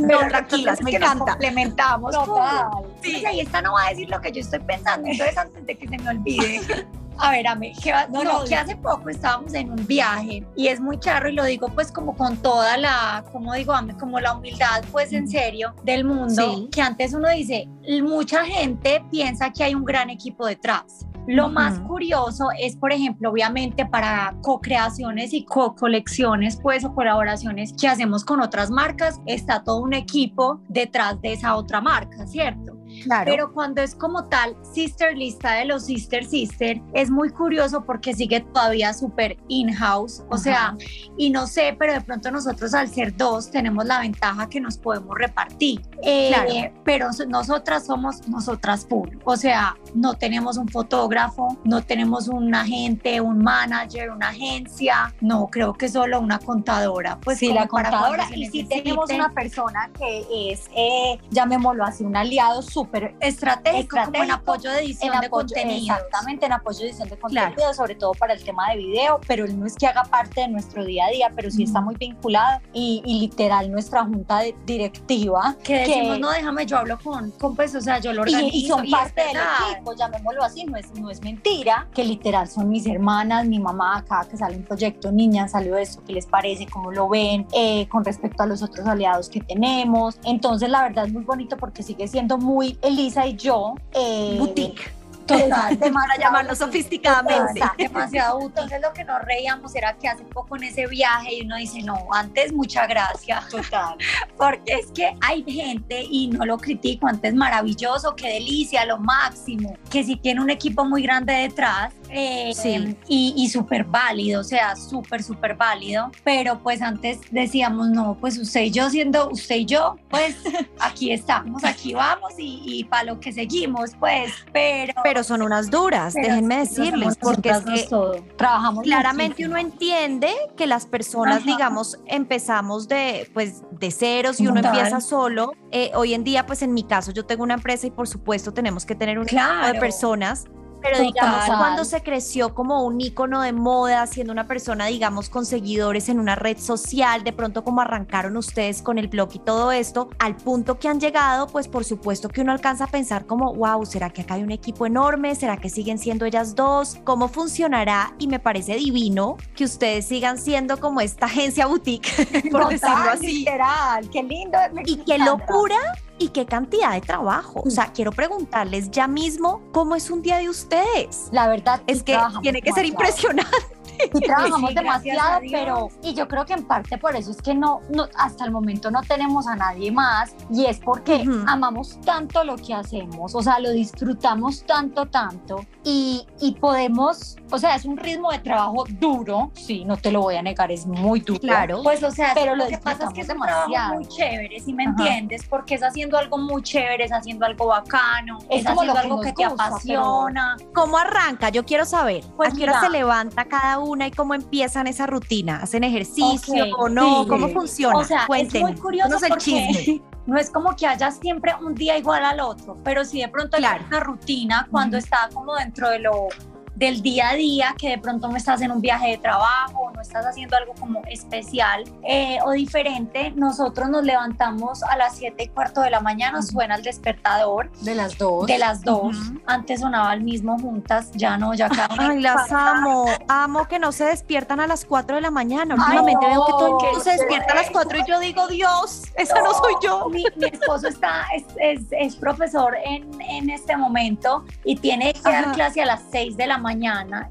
[0.00, 1.14] No, tranquilas, me encanta.
[1.14, 2.12] Nos complementamos.
[2.12, 2.70] Total.
[3.02, 3.22] Sí.
[3.32, 5.88] y esta no va a decir lo que yo estoy pensando, entonces antes de que
[5.88, 6.60] se me olvide.
[7.24, 10.66] A ver, a mí, que, no, no, que hace poco estábamos en un viaje y
[10.66, 14.34] es muy charro y lo digo pues como con toda la, como digo, como la
[14.34, 17.68] humildad pues en serio del mundo, que antes uno dice,
[18.02, 21.06] mucha gente piensa que hay un gran equipo detrás.
[21.28, 27.86] Lo más curioso es, por ejemplo, obviamente para co-creaciones y co-colecciones, pues, o colaboraciones que
[27.86, 32.81] hacemos con otras marcas, está todo un equipo detrás de esa otra marca, ¿cierto?
[33.24, 38.14] Pero cuando es como tal, Sister Lista de los Sister Sister, es muy curioso porque
[38.14, 40.22] sigue todavía súper in-house.
[40.28, 40.76] O sea,
[41.16, 44.78] y no sé, pero de pronto nosotros al ser dos tenemos la ventaja que nos
[44.78, 45.82] podemos repartir.
[46.02, 49.08] Eh, pero nosotras somos nosotras full.
[49.24, 55.14] O sea, no tenemos un fotógrafo, no tenemos un agente, un manager, una agencia.
[55.20, 57.18] No, creo que solo una contadora.
[57.20, 58.26] Pues sí, la contadora.
[58.34, 63.96] Y sí tenemos una persona que es, eh, llamémoslo así, un aliado súper súper estratégico,
[64.04, 65.94] como en apoyo de edición de contenido.
[65.94, 69.44] Exactamente, en apoyo de edición de contenido, sobre todo para el tema de video, pero
[69.44, 71.96] él no es que haga parte de nuestro día a día, pero sí está muy
[71.96, 75.56] vinculado y, literal nuestra junta de directiva.
[75.62, 78.50] Que decimos, no, déjame, yo hablo con, con pues, o sea, yo lo organizo.
[78.52, 82.68] Y, son parte del equipo, llamémoslo así, no es, no es mentira, que literal son
[82.68, 86.66] mis hermanas, mi mamá, acá que sale un proyecto, niñas, salió esto, ¿qué les parece?
[86.66, 87.46] ¿Cómo lo ven?
[87.52, 90.18] Eh, con respecto a los otros aliados que tenemos.
[90.24, 93.74] Entonces, la verdad es muy bonito porque sigue siendo muy Elisa y yo.
[93.92, 95.02] Eh, Boutique.
[95.26, 97.60] Total, para llamarlo sofisticadamente.
[97.78, 101.56] demasiado Entonces lo que nos reíamos era que hace poco en ese viaje y uno
[101.56, 103.42] dice, no, antes mucha gracia.
[103.50, 103.96] Total.
[104.36, 109.76] Porque es que hay gente, y no lo critico, antes maravilloso, qué delicia, lo máximo,
[109.90, 112.96] que si tiene un equipo muy grande detrás, eh, sí.
[113.08, 118.38] y, y súper válido, o sea, súper, súper válido, pero pues antes decíamos, no, pues
[118.38, 120.36] usted y yo siendo usted y yo, pues
[120.80, 124.92] aquí estamos, aquí vamos y, y para lo que seguimos, pues, pero...
[125.02, 127.88] Pero son unas duras, déjenme decirles, porque es que
[128.36, 134.60] trabajamos claramente uno entiende que las personas, digamos, empezamos de, pues, de ceros y uno
[134.60, 135.52] empieza solo.
[135.70, 138.52] Eh, hoy en día, pues en mi caso, yo tengo una empresa y por supuesto
[138.52, 140.44] tenemos que tener un equipo de personas
[140.82, 145.46] pero digamos, cuando se creció como un ícono de moda, siendo una persona, digamos, con
[145.46, 149.72] seguidores en una red social, de pronto como arrancaron ustedes con el blog y todo
[149.72, 153.54] esto, al punto que han llegado, pues por supuesto que uno alcanza a pensar como,
[153.54, 155.34] wow, ¿será que acá hay un equipo enorme?
[155.34, 156.98] ¿Será que siguen siendo ellas dos?
[157.04, 158.14] ¿Cómo funcionará?
[158.18, 162.08] Y me parece divino que ustedes sigan siendo como esta agencia boutique,
[162.50, 163.38] por decirlo así.
[163.38, 164.58] Literal, qué lindo.
[164.84, 165.76] y qué locura
[166.22, 167.62] y qué cantidad de trabajo.
[167.64, 171.28] O sea, quiero preguntarles ya mismo cómo es un día de ustedes.
[171.32, 173.81] La verdad es que tiene que ser impresionante.
[174.14, 177.80] Y trabajamos demasiado, pero y yo creo que en parte por eso es que no,
[177.90, 182.56] no hasta el momento no tenemos a nadie más y es porque amamos tanto lo
[182.56, 187.96] que hacemos, o sea, lo disfrutamos tanto, tanto y, y, podemos, o sea, es un
[187.96, 191.40] ritmo de trabajo duro, sí, no te lo voy a negar, es muy duro.
[191.40, 191.80] Claro.
[191.82, 194.72] Pues, o sea, pero lo, que pasa es que es un trabajo muy chévere, si
[194.72, 199.20] me entiendes, porque es haciendo algo muy chévere, es haciendo algo bacano, es, haciendo algo
[199.20, 200.56] que, te apasiona.
[200.72, 201.48] ¿Cómo arranca?
[201.48, 202.22] Yo quiero saber.
[202.36, 205.58] Pues ¿A qué hora se levanta cada una y cómo empiezan esa rutina?
[205.58, 207.26] ¿Hacen ejercicio o no?
[207.26, 207.98] ¿Cómo funciona?
[207.98, 212.24] O sea, es muy curioso porque no es como que haya siempre un día igual
[212.24, 216.28] al otro, pero sí de pronto hay una rutina cuando está como dentro de lo
[216.74, 220.00] del día a día, que de pronto no estás en un viaje de trabajo, no
[220.00, 225.48] estás haciendo algo como especial eh, o diferente, nosotros nos levantamos a las 7 y
[225.48, 227.70] cuarto de la mañana, suena el despertador.
[227.82, 228.46] De las dos.
[228.46, 229.16] De las dos.
[229.46, 233.06] Antes sonaba el mismo juntas, ya no, ya cada Ay, las amo.
[233.28, 235.74] Amo que no se despiertan a las 4 de la mañana.
[235.74, 239.04] Últimamente veo que todo el mundo se despierta a las 4 y yo digo, Dios,
[239.16, 240.08] esa no, soy yo.
[240.08, 241.26] Mi, esposo está,
[241.60, 246.36] es, es, profesor en, en, este momento y tiene que dar clase a las 6
[246.36, 246.71] de la mañana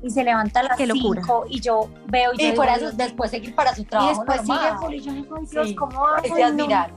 [0.01, 2.54] y se levanta a las 5 y yo veo y,
[2.95, 6.06] después seguir para su trabajo y después sigue full y yo digo Dios cómo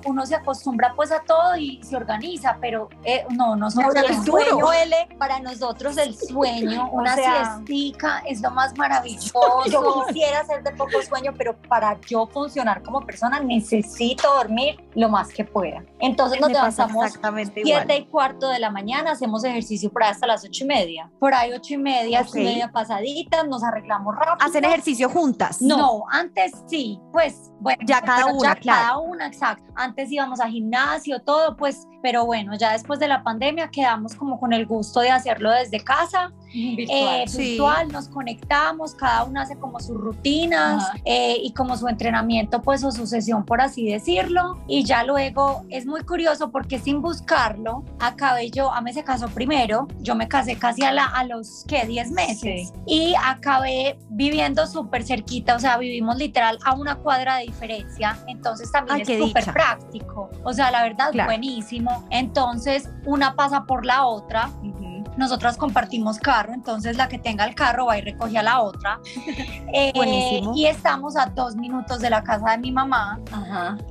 [0.07, 4.25] uno se acostumbra pues a todo y se organiza pero eh, no no, no el
[4.25, 9.33] sueño duele para nosotros el sueño una siestica es lo más maravilloso.
[9.71, 15.09] Yo quisiera ser de poco sueño pero para yo funcionar como persona necesito dormir lo
[15.09, 15.85] más que pueda.
[16.01, 17.19] Entonces nos levantamos
[17.63, 21.11] siete y cuarto de la mañana, hacemos ejercicio por ahí hasta las ocho y media.
[21.19, 24.47] Por ahí ocho y media, y media pasaditas, nos arreglamos rápido.
[24.47, 25.61] ¿Hacen ejercicio juntas?
[25.61, 27.83] No, antes sí, pues bueno.
[27.87, 29.73] Ya cada una, Cada una, exacto.
[29.75, 34.39] Antes íbamos a gimnasio, todo, pues, pero bueno, ya después de la pandemia quedamos como
[34.39, 39.57] con el gusto de hacerlo desde casa virtual, eh, virtual nos conectamos, cada una hace
[39.57, 44.59] como sus rutinas eh, y como su entrenamiento, pues o su sesión, por así decirlo.
[44.69, 49.29] Y ya luego es muy curioso porque sin buscarlo, acabé yo, a mí se casó
[49.29, 51.85] primero, yo me casé casi a, la, a los, ¿qué?
[51.87, 52.73] 10 meses.
[52.87, 58.71] Y acabé viviendo súper cerquita, o sea, vivimos literal a una cuadra de diferencia, entonces
[58.71, 60.31] también es súper práctico.
[60.45, 62.05] O sea, la verdad, es buenísimo.
[62.11, 64.51] Entonces, una pasa por la otra
[65.17, 69.01] nosotras compartimos carro, entonces la que tenga el carro va y recoge a la otra.
[69.77, 73.19] Eh, y estamos a dos minutos de la casa de mi mamá.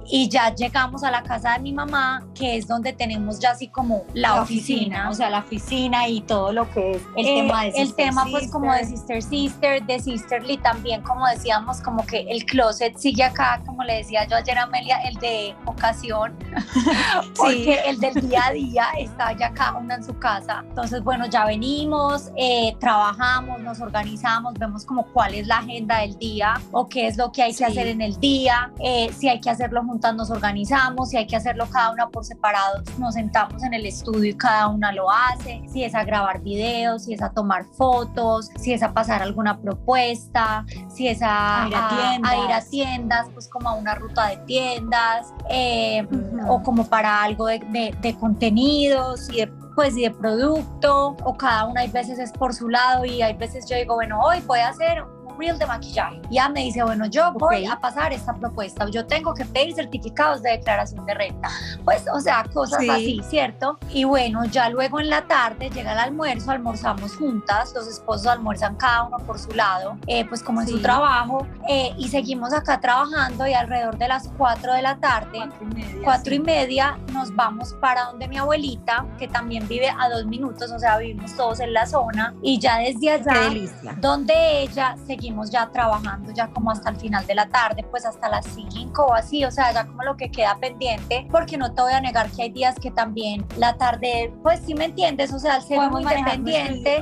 [0.06, 3.68] Y ya llegamos a la casa de mi mamá, que es donde tenemos ya así
[3.68, 7.64] como la, oficina, O sea, la oficina y todo lo que es el eh, tema
[7.64, 12.06] de Sister El tema pues como de Sister Sister, de Sisterly también, como decíamos, como
[12.06, 16.34] que el closet sigue acá, como le decía yo ayer a Amelia, el de ocasión,
[17.36, 20.64] porque el del día a día está ya acá, una en su casa.
[20.68, 25.99] Entonces, bueno, bueno, ya venimos, eh, trabajamos, nos organizamos, vemos como cuál es la agenda
[25.99, 29.30] del día o qué es lo que hay que hacer en el día, eh, si
[29.30, 33.13] hay que hacerlo juntas nos organizamos, si hay que hacerlo cada una por separado, nos
[33.13, 37.13] sentamos en el estudio y cada una lo hace, si es a grabar videos, si
[37.13, 42.60] es a tomar fotos, si es a pasar alguna propuesta, si es a, ir, a,
[42.71, 43.28] tiendas.
[43.36, 46.08] pues como a una ruta de tiendas, eh,
[46.47, 51.66] o como para algo de, de, de contenidos y de pues de producto o cada
[51.66, 54.60] una hay veces es por su lado y hay veces yo digo, bueno, hoy voy
[54.60, 55.04] a hacer
[55.38, 56.22] reel de maquillaje.
[56.30, 60.41] Ya me dice, bueno, yo voy a pasar esta propuesta, yo tengo que pedir certificados
[60.41, 61.50] de declaración de renta.
[61.84, 63.78] Pues, o sea, cosas así, ¿cierto?
[63.89, 68.76] Y bueno, ya luego en la tarde llega el almuerzo, almorzamos juntas, los esposos almuerzan
[68.76, 72.80] cada uno por su lado, eh, pues como en su trabajo, eh, y seguimos acá
[72.80, 75.50] trabajando y alrededor de las 4 de la tarde,
[76.04, 80.72] cuatro y media, nos vamos para donde mi abuelita, que también vive a dos minutos,
[80.72, 83.50] o sea, vivimos todos en la zona, y ya desde allá,
[84.00, 88.06] donde ella se seguimos ya trabajando ya como hasta el final de la tarde, pues
[88.06, 91.74] hasta las 5 o así, o sea, ya como lo que queda pendiente, porque no
[91.74, 95.32] te voy a negar que hay días que también la tarde, pues si me entiendes,
[95.32, 97.02] o sea, al ser muy independiente,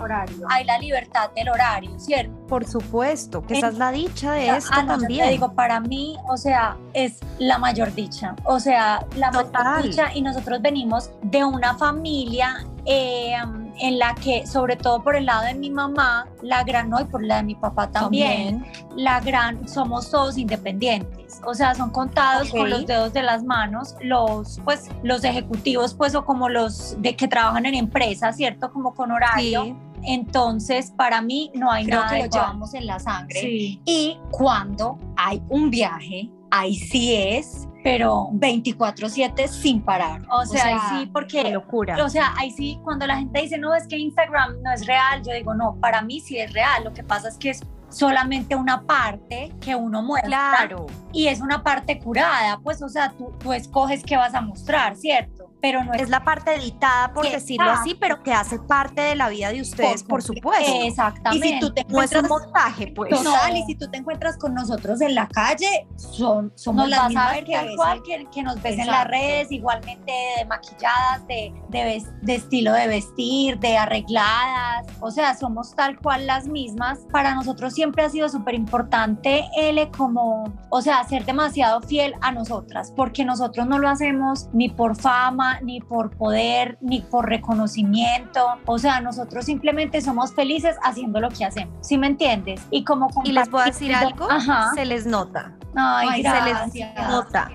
[0.50, 2.32] hay la libertad del horario, ¿cierto?
[2.48, 5.26] Por supuesto, que esa es la dicha de esto ah, también.
[5.26, 10.14] Te digo, para mí, o sea, es la mayor dicha, o sea, la mayor dicha
[10.14, 13.36] y nosotros venimos de una familia eh,
[13.82, 17.06] en la que, sobre todo por el lado de mi mamá, la gran, no, y
[17.06, 18.63] por la de mi papá también,
[18.96, 21.41] la gran, somos todos independientes.
[21.46, 26.13] O sea, son contados con los dedos de las manos los, pues, los ejecutivos, pues,
[26.13, 28.72] o como los de que trabajan en empresas, ¿cierto?
[28.72, 29.76] Como con horario.
[30.04, 33.80] Entonces, para mí no hay nada que lo llevamos en la sangre.
[33.86, 40.22] Y cuando hay un viaje, ahí sí es pero 24/7 sin parar.
[40.30, 42.04] O sea, ahí sí, porque, locura.
[42.04, 45.22] O sea, ahí sí, cuando la gente dice, no, es que Instagram no es real,
[45.24, 48.56] yo digo, no, para mí sí es real, lo que pasa es que es solamente
[48.56, 50.30] una parte que uno muestra.
[50.30, 50.86] Claro.
[51.12, 54.96] Y es una parte curada, pues, o sea, tú, tú escoges qué vas a mostrar,
[54.96, 55.41] ¿cierto?
[55.62, 59.30] Pero no es, la parte editada, por decirlo así, pero que hace parte de la
[59.30, 60.71] vida de ustedes, por, supuesto.
[60.84, 61.47] Exactamente.
[61.47, 63.12] Y si tú te encuentras, no montaje, pues.
[63.12, 67.38] Total, y si tú te encuentras con nosotros en la calle, son, somos las mismas
[67.45, 72.88] que, igual que, nos ves en las redes, igualmente de maquilladas, de, de, estilo de
[72.88, 77.00] vestir, de arregladas, o sea, somos tal cual las mismas.
[77.12, 82.32] Para nosotros siempre ha sido súper importante, L, como, o sea, ser demasiado fiel a
[82.32, 88.46] nosotras, porque nosotros no lo hacemos ni por fama, ni por poder, ni por reconocimiento.
[88.66, 91.76] O sea, nosotros simplemente somos felices haciendo lo que hacemos.
[91.82, 92.62] ¿Sí me entiendes?
[92.72, 94.28] Y como Y les puedo decir algo,
[94.76, 95.54] se les nota.
[95.76, 97.52] Ay, se les nota.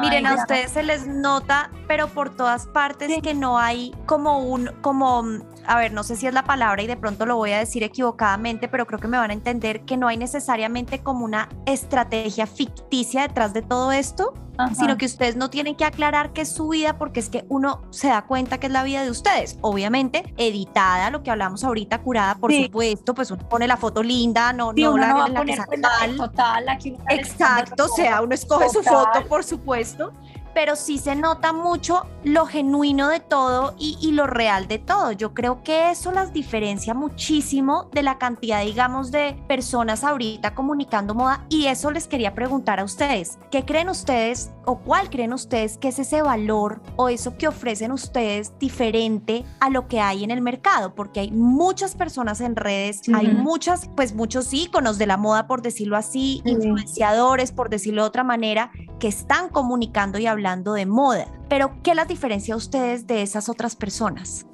[0.00, 4.70] Miren, a ustedes se les nota, pero por todas partes que no hay como un,
[4.82, 5.24] como,
[5.66, 7.82] a ver, no sé si es la palabra y de pronto lo voy a decir
[7.82, 12.46] equivocadamente, pero creo que me van a entender que no hay necesariamente como una estrategia
[12.46, 14.34] ficticia detrás de todo esto,
[14.76, 17.80] sino que ustedes no tienen que aclarar que es su vida porque es que uno
[17.90, 19.58] se da cuenta que es la vida de ustedes.
[19.62, 24.52] Obviamente, editada, lo que hablamos ahorita, curada, por supuesto, pues uno pone la foto linda,
[24.52, 25.56] no, no la, la que
[26.16, 26.66] total,
[27.08, 30.12] Exacto, o sea, uno escoge su foto, por supuesto
[30.54, 35.12] pero sí se nota mucho lo genuino de todo y, y, lo real de todo.
[35.12, 41.14] Yo creo que eso las diferencia muchísimo de la cantidad, digamos, de personas ahorita comunicando
[41.14, 43.38] moda y eso les quería preguntar a ustedes.
[43.50, 47.92] ¿Qué creen ustedes o cuál creen ustedes que es ese valor o eso que ofrecen
[47.92, 50.94] ustedes diferente a lo que hay en el mercado?
[50.94, 55.62] Porque hay muchas personas en redes, hay muchas, pues muchos íconos de la moda, por
[55.62, 60.39] decirlo así, influenciadores, por decirlo de otra manera, que están comunicando y hablando
[60.74, 61.26] de moda.
[61.48, 64.46] Pero, ¿qué las diferencia a ustedes de esas otras personas?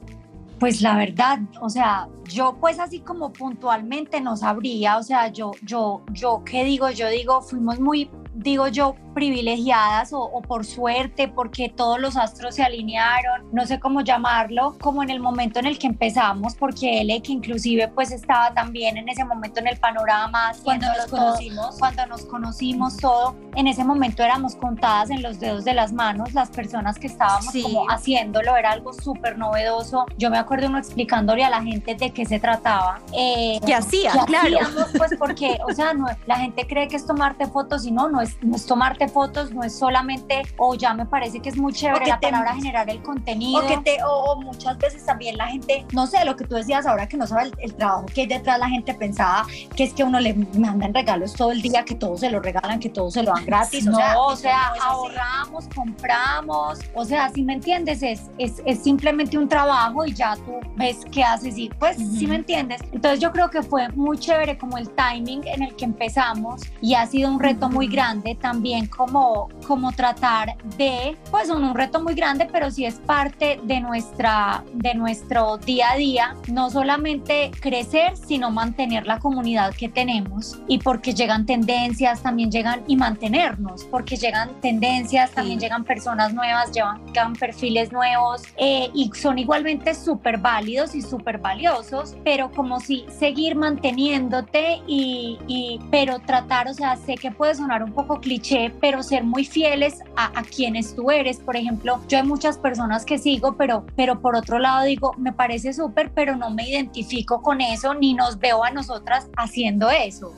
[0.58, 5.52] Pues la verdad, o sea, yo pues así como puntualmente no sabría, o sea, yo,
[5.62, 6.88] yo, yo, ¿qué digo?
[6.90, 12.62] Yo digo, fuimos muy, digo yo, privilegiadas o, por suerte, porque todos los astros se
[12.62, 17.22] alinearon, no sé cómo llamarlo, como en el momento en el que empezamos, porque él,
[17.22, 22.06] que inclusive pues estaba también en ese momento en el panorama, cuando nos conocimos, cuando
[22.06, 26.50] nos conocimos todo, en ese momento éramos contadas en los dedos de las manos las
[26.50, 30.04] personas que estábamos como haciéndolo, era algo súper novedoso.
[30.18, 33.00] Yo me acuerdo uno explicándole a la gente de qué se trataba.
[33.16, 34.12] Eh, ¿Qué hacía?
[34.26, 34.58] claro.
[34.98, 38.20] pues porque, o sea, no, la gente cree que es tomarte fotos y no, no
[38.20, 41.72] es, no es tomarte fotos no es solamente, o ya me parece que es muy
[41.72, 43.64] chévere la palabra generar el contenido.
[43.64, 46.86] O, que te, o, muchas veces también la gente, no sé, lo que tú decías
[46.86, 50.04] ahora que no sabe el, trabajo que hay detrás, la gente pensaba que es que
[50.04, 53.22] uno le mandan regalos todo el día, que todos se lo regalan, que todos se
[53.22, 53.84] lo dan gratis.
[53.84, 59.48] No, o sea, ahorramos, compramos, o sea, si me entiendes, es, es, es, simplemente un
[59.48, 62.80] trabajo y ya tú ves qué haces y pues, si me entiendes.
[62.92, 66.94] Entonces yo creo que fue muy chévere como el timing en el que empezamos y
[66.94, 72.02] ha sido un reto muy grande también como, como tratar de, pues son un reto
[72.02, 77.50] muy grande, pero sí es parte de, nuestra, de nuestro día a día, no solamente
[77.60, 80.58] crecer, sino mantener la comunidad que tenemos.
[80.66, 86.72] Y porque llegan tendencias, también llegan y mantenernos, porque llegan tendencias, también llegan personas nuevas,
[86.72, 93.04] llegan perfiles nuevos eh, y son igualmente súper válidos y súper valiosos, pero como si
[93.08, 98.70] seguir manteniéndote y, y, pero tratar, o sea, sé que puede sonar un poco cliché,
[98.86, 101.38] pero ser muy fieles a, quienes tú eres.
[101.38, 105.32] Por ejemplo, yo hay muchas personas que sigo, pero, pero por otro lado digo, me
[105.32, 110.32] parece súper, pero no me identifico con eso, ni nos veo a nosotras haciendo eso.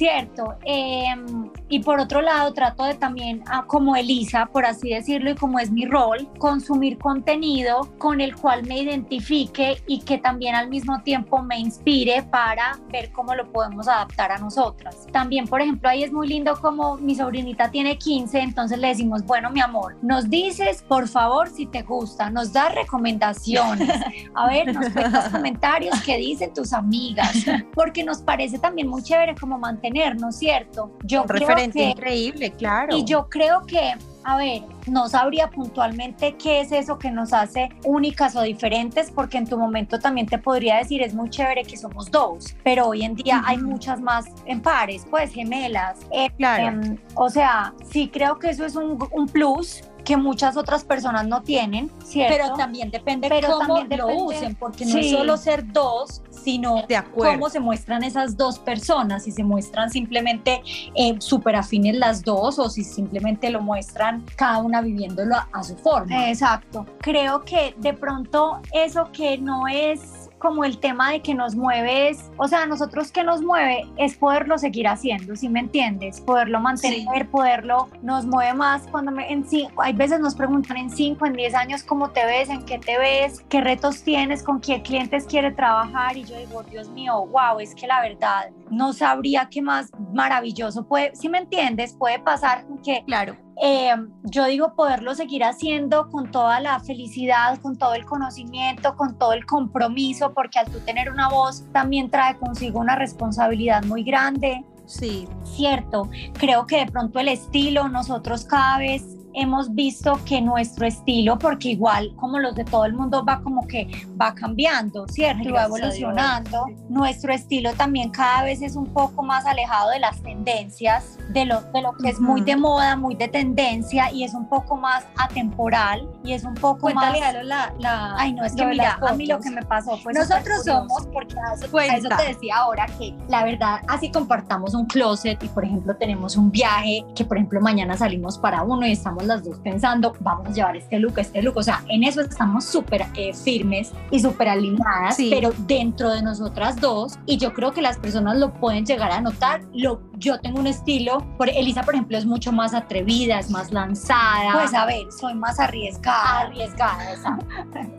[0.00, 0.56] Cierto.
[0.64, 5.34] Em, y por otro lado, trato de también, ah, como Elisa, por así decirlo, y
[5.34, 10.70] como es mi rol, consumir contenido con el cual me identifique y que también al
[10.70, 15.06] mismo tiempo me inspire para ver cómo lo podemos adaptar a nosotras.
[15.12, 19.26] También, por ejemplo, ahí es muy lindo como mi sobrinita tiene 15, entonces le decimos,
[19.26, 24.00] bueno, mi amor, nos dices, por favor, si te gusta, nos das recomendaciones.
[24.34, 27.44] A ver, nos cuentas comentarios que dicen tus amigas,
[27.74, 30.92] porque nos parece también muy chévere como mantener ¿no ¿cierto?
[31.04, 32.96] Yo Un referente increíble, claro.
[32.96, 37.70] Y yo creo que a ver, no sabría puntualmente qué es eso que nos hace
[37.84, 41.76] únicas o diferentes, porque en tu momento también te podría decir, es muy chévere que
[41.76, 45.98] somos dos, pero hoy en día hay muchas más en pares, pues gemelas.
[46.12, 46.82] Eh, claro.
[46.82, 51.26] Em, o sea, sí creo que eso es un, un plus que muchas otras personas
[51.26, 52.34] no tienen, ¿cierto?
[52.36, 56.82] Pero también depende Pero cómo también lo usen, porque no es solo ser dos, sino
[56.88, 60.62] de cómo se muestran esas dos personas, si se muestran simplemente
[60.94, 65.76] eh, súper afines las dos o si simplemente lo muestran cada una viviéndolo a su
[65.76, 66.28] forma.
[66.28, 66.86] Exacto.
[67.00, 72.08] Creo que de pronto eso que no es como el tema de que nos mueve
[72.08, 76.20] es, o sea, nosotros que nos mueve es poderlo seguir haciendo, si me entiendes?
[76.20, 80.90] Poderlo mantener, poderlo, nos mueve más cuando me, en cinco, hay veces nos preguntan en
[80.90, 84.60] 5, en 10 años cómo te ves, en qué te ves, qué retos tienes, con
[84.60, 88.92] qué clientes quiere trabajar y yo digo, Dios mío, wow, es que la verdad no
[88.94, 93.94] sabría qué más maravilloso puede, si me entiendes, puede pasar que claro eh,
[94.24, 99.34] yo digo poderlo seguir haciendo con toda la felicidad, con todo el conocimiento, con todo
[99.34, 104.64] el compromiso, porque al tú tener una voz también trae consigo una responsabilidad muy grande.
[104.86, 105.28] Sí.
[105.44, 111.38] Cierto, creo que de pronto el estilo, nosotros cada vez hemos visto que nuestro estilo,
[111.38, 113.88] porque igual como los de todo el mundo va como que
[114.20, 115.52] va cambiando, ¿cierto?
[115.52, 116.66] va evolucionando.
[116.88, 121.60] Nuestro estilo también cada vez es un poco más alejado de las tendencias, de lo,
[121.60, 125.04] de lo que es muy de moda, muy de tendencia y es un poco más
[125.16, 127.44] atemporal y es un poco Cuéntale más...
[127.44, 130.12] La, la, Ay, no, es que mira, a mí lo que me pasó fue...
[130.12, 134.74] Nosotros somos, porque a eso, a eso te decía ahora, que la verdad, así compartamos
[134.74, 138.86] un closet y por ejemplo tenemos un viaje, que por ejemplo mañana salimos para uno
[138.86, 141.56] y estamos las dos pensando, vamos a llevar este look, este look.
[141.56, 146.80] O sea, en eso estamos súper eh, firmes y súper alineadas, pero dentro de nosotras
[146.80, 150.60] dos, y yo creo que las personas lo pueden llegar a notar, lo yo tengo
[150.60, 154.52] un estilo, por, Elisa por ejemplo es mucho más atrevida, es más lanzada.
[154.52, 156.40] Pues a ver, soy más arriesgada.
[156.40, 157.46] Arriesgada, exacto.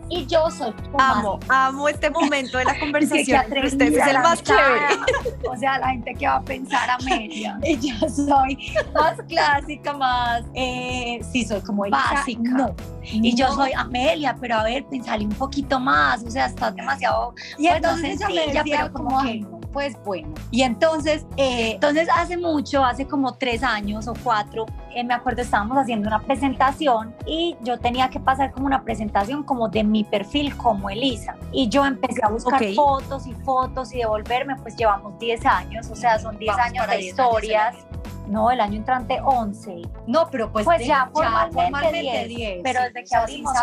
[0.10, 4.44] y yo soy amo, amo este momento de la conversación entre ustedes, es el más
[4.44, 4.86] chévere.
[5.50, 7.60] O sea, la gente que va a pensar Amelia.
[7.64, 12.42] y yo soy más clásica, más, eh, sí, soy como básica.
[12.42, 12.76] No.
[13.04, 17.34] Y yo soy Amelia, pero a ver, pensale un poquito más, o sea, estás demasiado
[17.58, 20.34] y pues, entonces no sencilla, pero como que pues bueno.
[20.52, 25.42] Y entonces, eh, entonces hace mucho, hace como tres años o cuatro, eh, me acuerdo
[25.42, 30.04] estábamos haciendo una presentación y yo tenía que pasar como una presentación como de mi
[30.04, 31.36] perfil como Elisa.
[31.52, 35.96] Y yo empecé a buscar fotos y fotos y devolverme, pues llevamos 10 años, o
[35.96, 37.76] sea, son 10 años de historias.
[38.28, 39.82] No, el año entrante 11.
[40.08, 43.54] No, pero pues, pues ya, formalmente, 10, Pero desde que abrimos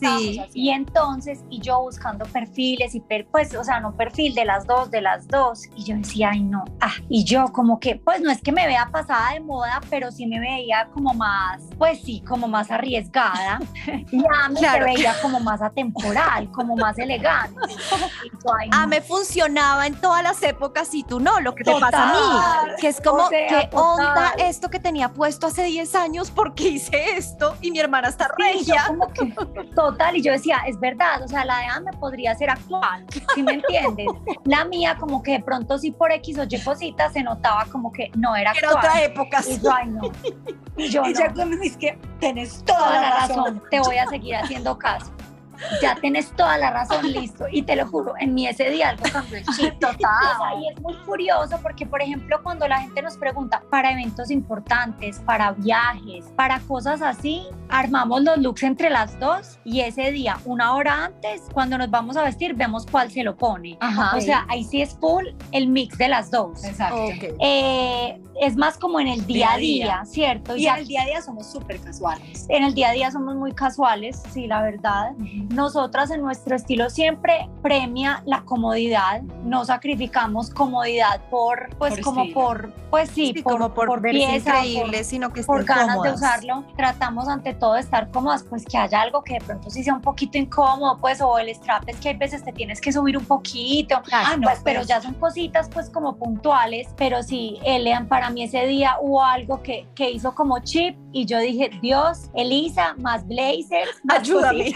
[0.00, 0.42] sí.
[0.52, 3.00] Y entonces, y yo buscando perfiles y
[3.30, 5.66] pues, o sea, no perfil de las dos, de las dos.
[5.76, 6.64] Y yo decía, ay, no.
[6.80, 10.10] Ah, y yo como que, pues no es que me vea pasada de moda, pero
[10.10, 13.60] sí me veía como más, pues sí, como más arriesgada.
[14.10, 14.86] ya me claro.
[14.86, 17.60] veía como más atemporal, como más elegante.
[18.72, 22.12] Ah, me funcionaba en todas las épocas y tú no, lo que te pasa a
[22.12, 22.72] mí.
[22.80, 27.56] Que es como, que onda esto que tenía puesto hace 10 años porque hice esto
[27.60, 28.84] y mi hermana está regia.
[29.74, 33.42] total, y yo decía, es verdad, o sea, la de me podría ser actual, ¿sí
[33.42, 34.06] me entiendes?
[34.44, 37.92] la mía como que de pronto sí por X o Y cositas se notaba como
[37.92, 38.72] que no era actual.
[38.72, 39.42] Era otra época.
[39.46, 40.02] Y yo, ay, no.
[40.78, 41.02] Y yo,
[41.34, 41.46] no.
[41.46, 43.62] me dice que tenés toda, la razón.
[43.70, 45.10] Te voy a seguir haciendo caso
[45.80, 47.46] ya tienes toda la razón, listo.
[47.50, 50.60] Y te lo juro, en mí ese día algo cambió el chip total.
[50.60, 55.20] Y es muy curioso porque, por ejemplo, cuando la gente nos pregunta para eventos importantes,
[55.20, 60.74] para viajes, para cosas así, armamos los looks entre las dos y ese día, una
[60.74, 63.78] hora antes, cuando nos vamos a vestir, vemos cuál se lo pone.
[64.14, 66.64] o sea, ahí sí es full el mix de las dos.
[66.64, 67.08] Exacto.
[67.40, 70.56] Eh, es más como en el día a día, ¿cierto?
[70.56, 72.46] Y en el día a día somos súper casuales.
[72.48, 75.12] En el día a día somos muy casuales, sí, la verdad.
[75.50, 82.72] Nosotras en nuestro estilo siempre premia la comodidad, no sacrificamos comodidad por, pues como por,
[82.90, 86.64] pues sí, por, como por, por pieza, increíble, sino que por ganas de usarlo.
[86.76, 89.94] Tratamos ante todo de estar cómodas, pues que haya algo que de pronto sí sea
[89.94, 93.16] un poquito incómodo, pues o el strap es que hay veces te tienes que subir
[93.16, 98.06] un poquito, ah, no, pues, pero ya son cositas pues como puntuales, pero sí, Elean,
[98.06, 102.30] para mí ese día hubo algo que, que hizo como chip y yo dije, Dios,
[102.34, 104.74] Elisa, más blazers, más ayúdame.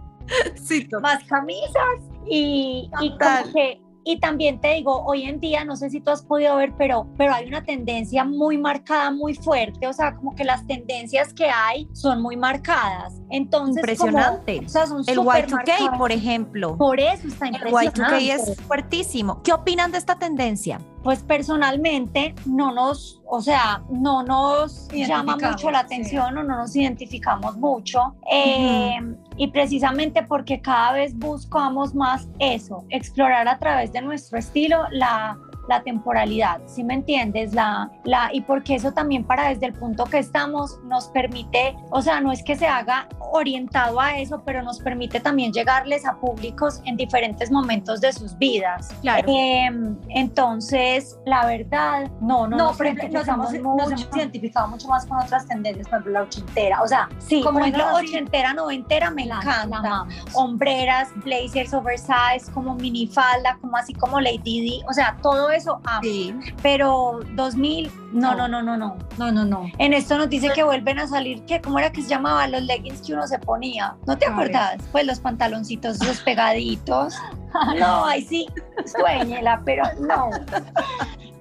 [0.54, 5.74] sí, más camisas y, y como que y también te digo, hoy en día, no
[5.74, 9.88] sé si tú has podido ver, pero, pero hay una tendencia muy marcada, muy fuerte,
[9.88, 13.20] o sea, como que las tendencias que hay son muy marcadas.
[13.30, 14.62] Entonces, impresionante.
[14.64, 16.76] o sea, son el Y2K, por ejemplo.
[16.76, 18.00] Por eso está impresionante.
[18.00, 19.42] El Y2K es fuertísimo.
[19.42, 20.80] ¿Qué opinan de esta tendencia?
[21.06, 26.74] Pues personalmente no nos, o sea, no nos llama mucho la atención o no nos
[26.74, 28.16] identificamos mucho.
[28.28, 28.98] Eh,
[29.36, 35.38] y precisamente porque cada vez buscamos más eso, explorar a través de nuestro estilo la
[35.68, 37.54] la temporalidad, ¿sí me entiendes?
[37.54, 42.02] La, la, y porque eso también para desde el punto que estamos nos permite, o
[42.02, 46.16] sea, no es que se haga orientado a eso, pero nos permite también llegarles a
[46.16, 48.88] públicos en diferentes momentos de sus vidas.
[49.02, 49.26] Claro.
[49.28, 55.06] Em, entonces, la verdad, no, no, no nos, nos, hemos, nos, hemos, identificado mucho más
[55.06, 59.10] con otras tendencias, por ejemplo, la ochentera, o sea, sí, como en la ochentera, noventera
[59.10, 65.50] me encanta, hombreras, blazers oversize, como minifalda, como así como Lady D, o sea, todo
[65.56, 66.02] eso, amo.
[66.02, 66.34] Sí.
[66.62, 68.96] Pero 2000, no, no, no, no, no.
[69.18, 69.70] No, no, no.
[69.78, 72.46] En esto nos dice pues que vuelven a salir, que ¿cómo era que se llamaba?
[72.46, 73.96] Los leggings que uno se ponía.
[74.06, 74.76] ¿No te acuerdas?
[74.92, 77.14] Pues los pantaloncitos, los pegaditos.
[77.78, 78.46] no, ahí sí,
[78.84, 80.30] sueñela, pero no.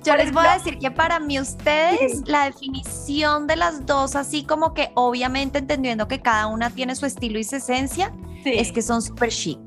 [0.04, 4.44] Yo les voy a decir que para mí ustedes la definición de las dos, así
[4.44, 8.14] como que obviamente entendiendo que cada una tiene su estilo y su esencia,
[8.44, 8.54] sí.
[8.56, 9.60] es que son súper chic.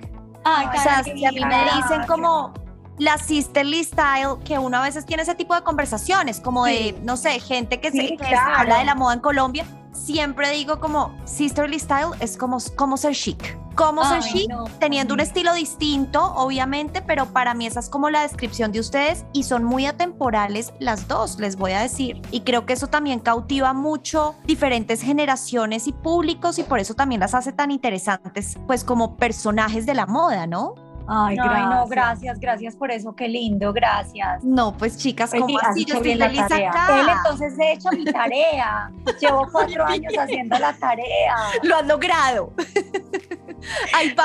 [0.44, 2.54] Ay, o sea, si a mí me dicen ah, como,
[2.98, 7.16] la sisterly style, que uno a veces tiene ese tipo de conversaciones, como de, no
[7.16, 12.10] sé, gente que, se, habla de la moda en Colombia, siempre digo como sisterly style
[12.20, 13.58] es como, como ser chic.
[13.74, 18.22] Como ser chic, teniendo un estilo distinto, obviamente, pero para mí esa es como la
[18.22, 22.20] descripción de ustedes y son muy atemporales las dos, les voy a decir.
[22.32, 27.20] Y creo que eso también cautiva mucho diferentes generaciones y públicos y por eso también
[27.20, 30.74] las hace tan interesantes, pues como personajes de la moda, ¿no?
[31.08, 31.70] Ay, gracias.
[31.70, 34.44] no, gracias, gracias por eso, qué lindo, gracias.
[34.44, 35.84] No, pues chicas, ¿cómo pues así?
[35.86, 37.00] Yo estoy feliz acá.
[37.00, 38.92] Él entonces he hecho mi tarea.
[39.20, 41.36] Llevo cuatro años haciendo la tarea.
[41.62, 42.52] Lo has logrado.
[43.94, 44.24] Ay, va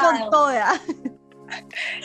[0.00, 0.72] con toda.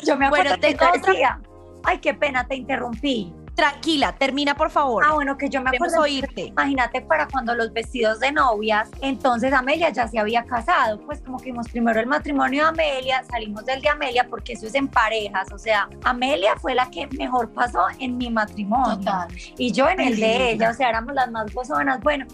[0.04, 1.40] Yo me acuerdo bueno, te decía,
[1.84, 3.34] ay, qué pena, te interrumpí.
[3.58, 5.04] Tranquila, termina por favor.
[5.04, 6.02] Ah, bueno, que yo me acuerdo.
[6.02, 6.42] oírte.
[6.42, 11.40] Imagínate para cuando los vestidos de novias, entonces Amelia ya se había casado, pues como
[11.40, 14.88] que vimos primero el matrimonio de Amelia, salimos del de Amelia porque eso es en
[14.88, 19.28] parejas, o sea, Amelia fue la que mejor pasó en mi matrimonio Total.
[19.58, 22.00] y yo en el de ella, o sea, éramos las más gozonas.
[22.02, 22.28] Bueno,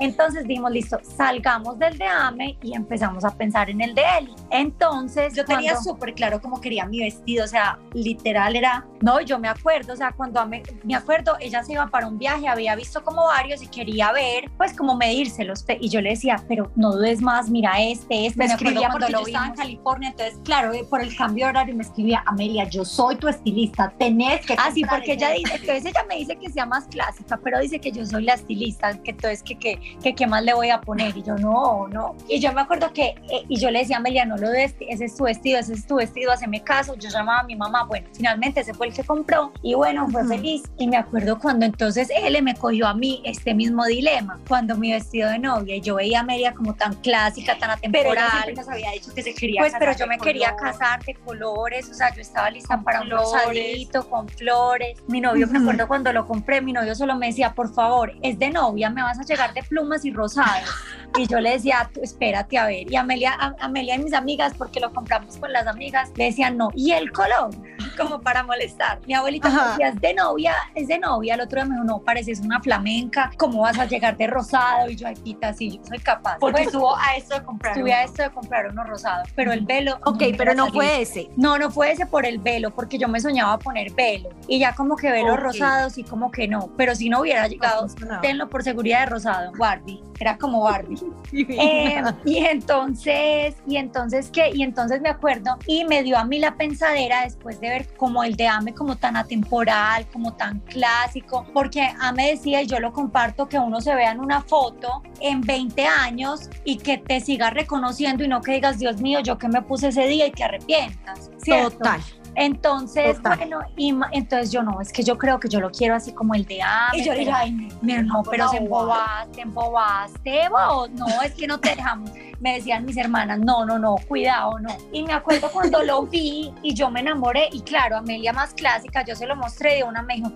[0.00, 4.30] entonces dijimos, listo, salgamos del de Ame y empezamos a pensar en el de él.
[4.50, 9.20] Entonces, Yo tenía cuando- súper claro cómo quería mi vestido, o sea, literal era No,
[9.20, 12.48] yo me acuerdo, o sea, cuando Ame- me acuerdo, ella se iba para un viaje,
[12.48, 15.62] había visto como varios y quería ver, pues como medírselos.
[15.78, 18.38] Y yo le decía, pero no dudes más, mira este, este.
[18.38, 19.66] me Me escribía cuando porque yo lo estaba en vimos.
[19.66, 23.28] California, entonces, claro, eh, por el cambio de horario me escribía, Amelia, yo soy tu
[23.28, 25.24] estilista, tenés que Ah, sí, comprar porque ese".
[25.24, 28.24] ella dice, entonces ella me dice que sea más clásica, pero dice que yo soy
[28.24, 31.16] la estilista, que entonces que, que, que qué más le voy a poner.
[31.16, 32.14] Y yo, no, no.
[32.28, 34.74] Y yo me acuerdo que, eh, y yo le decía a Amelia, no lo des,
[34.80, 36.94] ese es tu vestido, ese es tu vestido, haceme caso.
[36.96, 39.52] Yo llamaba a mi mamá, bueno, finalmente ese fue el que compró.
[39.62, 40.30] Y bueno, fue Ujú.
[40.34, 40.62] feliz.
[40.78, 44.92] Y me acuerdo cuando entonces él me cogió a mí este mismo dilema, cuando mi
[44.92, 48.30] vestido de novia, y yo veía a Amelia como tan clásica, tan Pero ella atemporal.
[48.42, 50.72] siempre nos había dicho que se quería Pues, pero yo me quería color.
[50.72, 53.24] casar de colores, o sea, yo estaba lista Con para un flores.
[53.32, 54.98] rosadito, con flores.
[55.06, 55.62] Mi novio, me Ujú.
[55.70, 59.02] acuerdo cuando lo compré, mi novio solo me decía, por favor, es de novia, me
[59.02, 60.68] vas a llegar de plumas y rosados.
[61.16, 62.90] Y yo le decía, "Tú espérate a ver.
[62.90, 66.56] Y Amelia, a- Amelia y mis amigas, porque lo compramos con las amigas, le decían,
[66.56, 67.50] no, y el color,
[67.96, 68.98] como para molestar.
[69.06, 69.68] Mi abuelita me Ajá.
[69.70, 71.34] decía, es de novia, es de novia.
[71.34, 74.90] El otro día me dijo, no, pareces una flamenca, ¿cómo vas a llegar de rosado?
[74.90, 76.38] Y yo, ay, Tita, sí, yo soy capaz.
[76.40, 77.76] Porque Bueno, estuvo a esto de comprar.
[77.76, 79.98] Estuve a esto de comprar uno rosado, pero el velo.
[80.04, 80.82] Ok, me pero no salido.
[80.82, 81.30] fue ese.
[81.36, 84.30] No, no fue ese por el velo, porque yo me soñaba poner velo.
[84.48, 85.40] Y ya como que velos Ok.
[85.44, 86.70] rosados y como que no.
[86.76, 88.20] Pero si no hubiera llegado, funcionaba.
[88.20, 89.43] tenlo por seguridad de rosado.
[89.52, 90.02] Barbie.
[90.18, 91.00] Era como Barbie.
[91.56, 96.38] Eh, y entonces, y entonces qué, y entonces me acuerdo y me dio a mí
[96.38, 101.44] la pensadera después de ver como el de Ame como tan atemporal, como tan clásico,
[101.52, 105.40] porque Ame decía y yo lo comparto que uno se vea en una foto en
[105.40, 109.48] 20 años y que te siga reconociendo y no que digas, Dios mío, yo que
[109.48, 111.30] me puse ese día y te arrepientas.
[111.38, 111.78] ¿cierto?
[111.78, 112.00] Total.
[112.36, 113.38] Entonces, Total.
[113.38, 116.34] bueno, y entonces yo no, es que yo creo que yo lo quiero así como
[116.34, 116.98] el de Ame.
[116.98, 120.90] Y yo le dije, pero- ay, no, Mira, no, pero se embobaste, embobaste, vos.
[120.90, 122.10] No, es que no te dejamos.
[122.44, 124.68] Me decían mis hermanas, no, no, no, cuidado, no.
[124.92, 127.48] Y me acuerdo cuando lo vi y yo me enamoré.
[127.52, 130.30] Y claro, Amelia más clásica, yo se lo mostré de una me dijo,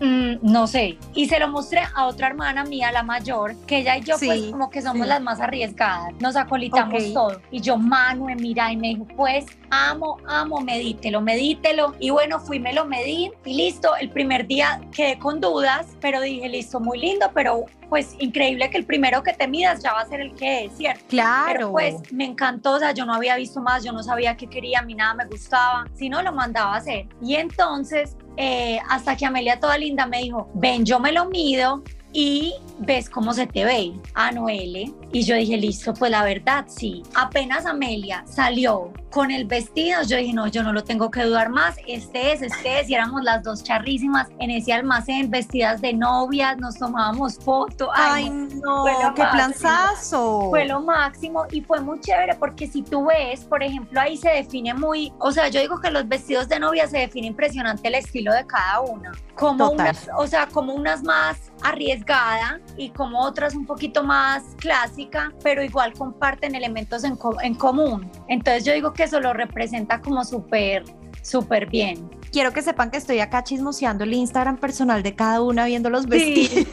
[0.00, 0.96] "Mm, no sé.
[1.14, 4.40] Y se lo mostré a otra hermana mía, la mayor, que ella y yo, pues,
[4.40, 5.08] Sí, como que somos sí.
[5.08, 6.12] las más arriesgadas.
[6.20, 7.12] Nos acolitamos Ok.
[7.12, 7.40] todo.
[7.50, 11.92] Y yo, Manue, mira, y me dijo, pues, amo, amo, medítelo, medítelo.
[11.98, 13.96] Y bueno, fui, me lo medí y listo.
[13.96, 18.78] El primer día quedé con dudas, pero dije, listo, muy lindo, pero pues increíble que
[18.78, 21.04] el primero que te midas ya va a ser el que es, ¿cierto?
[21.08, 21.52] Claro.
[21.52, 24.46] Pero pues me encantó, o sea, yo no había visto más, yo no sabía qué
[24.46, 27.06] quería, a mí nada me gustaba, si no lo mandaba a hacer.
[27.22, 31.82] Y entonces, eh, hasta que Amelia toda linda me dijo, ven, yo me lo mido
[32.12, 34.92] y ves cómo se te ve, a Noele.
[35.12, 37.02] Y yo dije, listo, pues la verdad, sí.
[37.14, 41.48] Apenas Amelia salió con el vestido, yo dije, no, yo no lo tengo que dudar
[41.50, 45.94] más, este es, este es, y éramos las dos charrísimas en ese almacén, vestidas de
[45.94, 47.88] novias, nos tomábamos fotos.
[47.94, 49.30] Ay, no, no, fue lo qué máximo.
[49.32, 50.40] planzazo.
[50.50, 54.28] fue lo máximo y fue muy chévere porque si tú ves, por ejemplo, ahí se
[54.30, 57.94] define muy, o sea, yo digo que los vestidos de novia se define impresionante el
[57.94, 59.12] estilo de cada una.
[59.34, 59.86] Como Total.
[59.90, 65.62] unas, o sea, como unas más arriesgada y como otras un poquito más clásica, pero
[65.62, 68.10] igual comparten elementos en, co- en común.
[68.28, 70.82] Entonces yo digo que eso lo representa como súper,
[71.22, 72.10] súper bien.
[72.30, 76.06] Quiero que sepan que estoy acá chismoseando el Instagram personal de cada una viendo los
[76.06, 76.66] vestidos.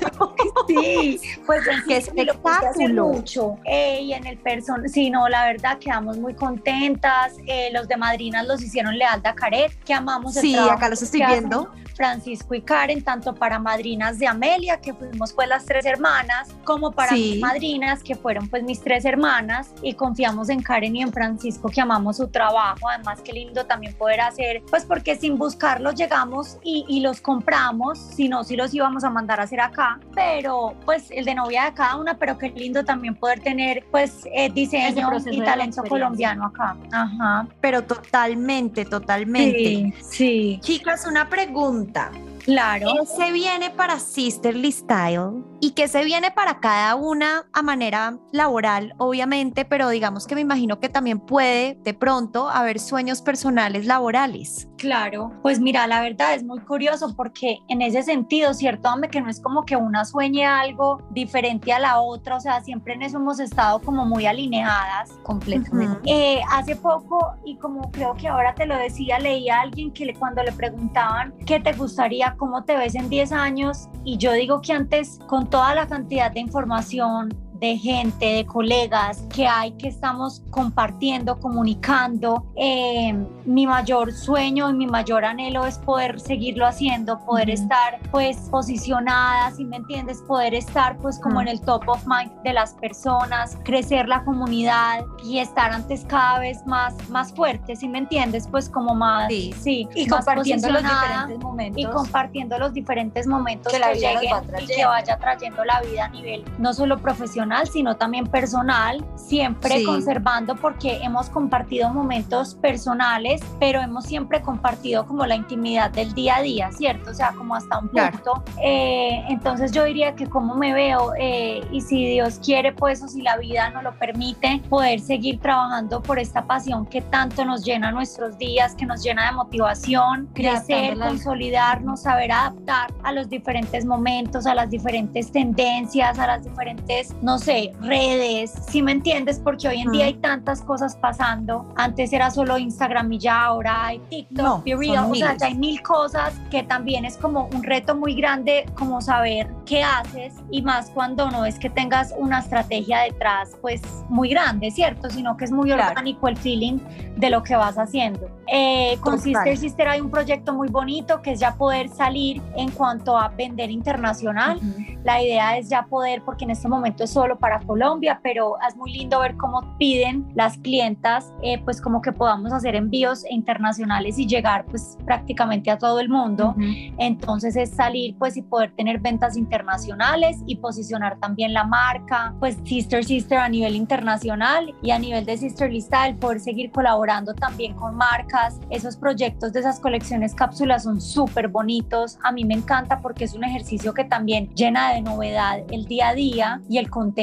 [0.68, 3.08] Sí, pues ¡Qué sí, lo puse hace espectáculo!
[3.08, 3.58] mucho.
[3.66, 7.34] Eh, y en el person, sí, no, la verdad quedamos muy contentas.
[7.46, 11.24] Eh, los de Madrinas los hicieron Lealda Caret, que amamos el Sí, acá los estoy
[11.26, 11.72] viendo.
[11.96, 16.91] Francisco y Karen, tanto para Madrinas de Amelia, que fuimos pues las tres hermanas, como
[16.91, 17.32] para Sí.
[17.36, 21.70] mis madrinas, que fueron pues mis tres hermanas, y confiamos en Karen y en Francisco,
[21.70, 22.89] que amamos su trabajo.
[22.89, 24.34] Además, qué lindo también poder hacer,
[24.69, 29.09] pues porque sin buscarlos llegamos y, y los compramos, si no, si los íbamos a
[29.09, 32.83] mandar a hacer acá, pero pues el de novia de cada una, pero qué lindo
[32.83, 36.75] también poder tener pues eh, diseño y talento colombiano acá.
[36.91, 37.47] Ajá.
[37.61, 39.57] Pero totalmente, totalmente.
[39.57, 42.11] Sí, sí, Chicas, una pregunta.
[42.46, 42.88] Claro.
[42.93, 48.18] ¿Qué se viene para Sisterly Style y qué se viene para cada una a manera
[48.32, 53.86] laboral, obviamente, pero digamos que me imagino que también puede de pronto haber sueños personales
[53.86, 54.68] laborales?
[54.86, 59.19] Claro, pues mira, la verdad es muy curioso porque en ese sentido, cierto, hombre, que
[59.19, 63.01] no es como que una sueñe algo diferente a la otra, o sea, siempre en
[63.01, 65.09] eso hemos estado como muy alineadas.
[65.23, 65.99] Completamente.
[66.05, 70.05] Eh, hace poco, y como creo que ahora te lo decía, leía a alguien que
[70.05, 74.33] le, cuando le preguntaban qué te gustaría, cómo te ves en 10 años, y yo
[74.33, 77.29] digo que antes, con toda la cantidad de información,
[77.60, 82.45] de gente, de colegas que hay que estamos compartiendo, comunicando.
[82.56, 83.14] Eh,
[83.45, 89.51] mi mayor sueño y mi mayor anhelo es poder seguirlo haciendo, poder estar pues posicionada,
[89.51, 93.58] si me entiendes, poder estar pues como en el top of mind de las personas,
[93.64, 98.70] crecer la comunidad y estar antes cada vez más, más fuerte, si me entiendes, pues
[98.70, 101.82] como más, sí, y compartiendo los diferentes momentos.
[101.82, 106.06] Y compartiendo los diferentes momentos que, la vida lleguen y que vaya trayendo la vida
[106.06, 113.41] a nivel no solo profesional, sino también personal, siempre conservando porque hemos compartido momentos personales,
[113.60, 117.12] pero hemos siempre compartido como la intimidad del día a día, ¿cierto?
[117.12, 118.43] O sea, como hasta un punto.
[118.62, 123.08] Eh, entonces yo diría que como me veo eh, y si Dios quiere, pues o
[123.08, 127.64] si la vida nos lo permite, poder seguir trabajando por esta pasión que tanto nos
[127.64, 133.86] llena nuestros días, que nos llena de motivación, crecer, consolidarnos, saber adaptar a los diferentes
[133.86, 139.41] momentos, a las diferentes tendencias, a las diferentes, no no sé, redes, si me entiendes,
[139.43, 141.65] porque hoy en día hay tantas cosas pasando.
[141.75, 145.81] Antes era solo Instagram y ya ahora hay TikTok, no, o sea, ya hay mil
[145.81, 150.89] cosas que también es como un reto muy grande como saber qué haces y más
[150.91, 155.09] cuando no es que tengas una estrategia detrás pues muy grande, ¿cierto?
[155.09, 156.77] Sino que es muy orgánico el feeling
[157.17, 158.29] de lo que vas haciendo.
[158.47, 162.71] Eh, con Sister Sister hay un proyecto muy bonito que es ya poder salir en
[162.71, 164.59] cuanto a vender internacional.
[165.03, 168.76] La idea es ya poder, porque en este momento es solo para Colombia, pero es
[168.76, 174.19] muy lindo ver cómo piden las clientas, eh, pues como que podamos hacer envíos internacionales
[174.19, 176.55] y llegar pues prácticamente a todo el mundo.
[176.97, 182.57] Entonces es salir pues y poder tener ventas internacionales y posicionar también la marca, pues
[182.63, 187.34] Sister Sister a nivel internacional y a nivel de Sister Lista el poder seguir colaborando
[187.34, 188.59] también con marcas.
[188.69, 192.17] Esos proyectos de esas colecciones cápsulas son súper bonitos.
[192.23, 195.86] A mí me encanta porque es un ejercicio que también llena de de novedad el
[195.86, 197.14] día a día y el contenido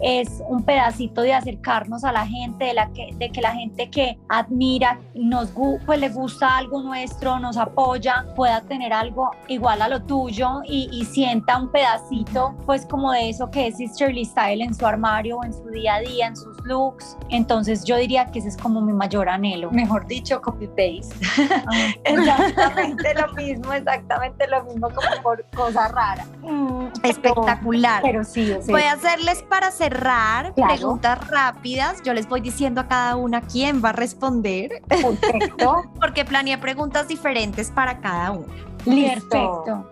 [0.00, 3.90] es un pedacito de acercarnos a la gente, de, la que, de que la gente
[3.90, 5.50] que admira, nos
[5.84, 10.88] pues le gusta algo nuestro, nos apoya, pueda tener algo igual a lo tuyo y,
[10.92, 15.42] y sienta un pedacito pues como de eso que es Sisterly Style en su armario,
[15.44, 17.16] en su día a día, en sus looks.
[17.28, 19.70] Entonces yo diría que ese es como mi mayor anhelo.
[19.70, 21.14] Mejor dicho, copy-paste.
[22.04, 26.24] exactamente lo mismo, exactamente lo mismo como por cosa rara.
[26.42, 28.02] Mm, espectacular.
[28.02, 32.02] Pero sí, Voy a hacerles para cerrar preguntas rápidas.
[32.04, 34.82] Yo les voy diciendo a cada una quién va a responder.
[34.86, 35.82] Perfecto.
[36.00, 38.46] Porque planeé preguntas diferentes para cada una.
[38.84, 39.90] Perfecto.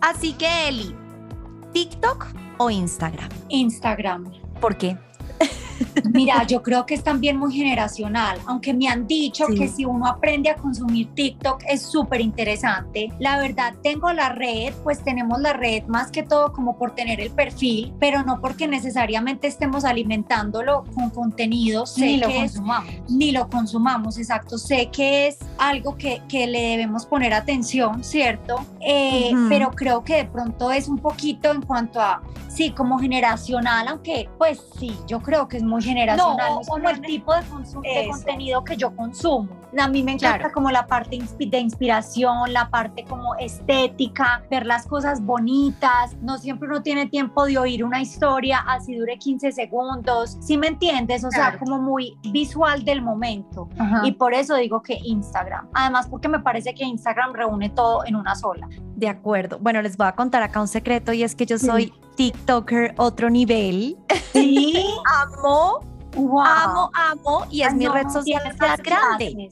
[0.00, 0.94] Así que, Eli,
[1.72, 2.26] ¿TikTok
[2.58, 3.28] o Instagram?
[3.48, 4.32] Instagram.
[4.60, 4.96] ¿Por qué?
[6.12, 10.06] Mira, yo creo que es también muy generacional, aunque me han dicho que si uno
[10.06, 13.12] aprende a consumir TikTok es súper interesante.
[13.18, 17.20] La verdad, tengo la red, pues tenemos la red más que todo como por tener
[17.20, 21.84] el perfil, pero no porque necesariamente estemos alimentándolo con contenido.
[21.96, 22.94] ni lo consumamos.
[23.08, 24.58] ni lo consumamos, exacto.
[24.58, 28.64] Sé que es algo que, que le debemos poner atención, ¿cierto?
[28.80, 33.88] Eh, pero creo que de pronto es un poquito en cuanto a, sí, como generacional,
[33.88, 37.42] aunque pues sí, yo creo que es muy generacional, no, es como el tipo de,
[37.42, 39.48] de, contenido que yo consumo.
[39.78, 44.86] A mí me encanta como la parte de inspiración, la parte como estética, ver las
[44.86, 50.36] cosas bonitas, no siempre uno tiene tiempo de oír una historia así dure 15 segundos,
[50.40, 51.24] ¿sí me entiendes?
[51.24, 53.68] O sea, como muy visual del momento.
[54.04, 58.16] Y por eso digo que Instagram, además porque me parece que Instagram reúne todo en
[58.16, 58.68] una sola.
[58.96, 59.58] De acuerdo.
[59.60, 63.30] Bueno, les voy a contar acá un secreto y es que yo soy TikToker otro
[63.30, 63.96] nivel.
[64.32, 64.74] Sí.
[65.14, 65.80] amo,
[66.14, 69.50] amo, amo y es mi red social más grande.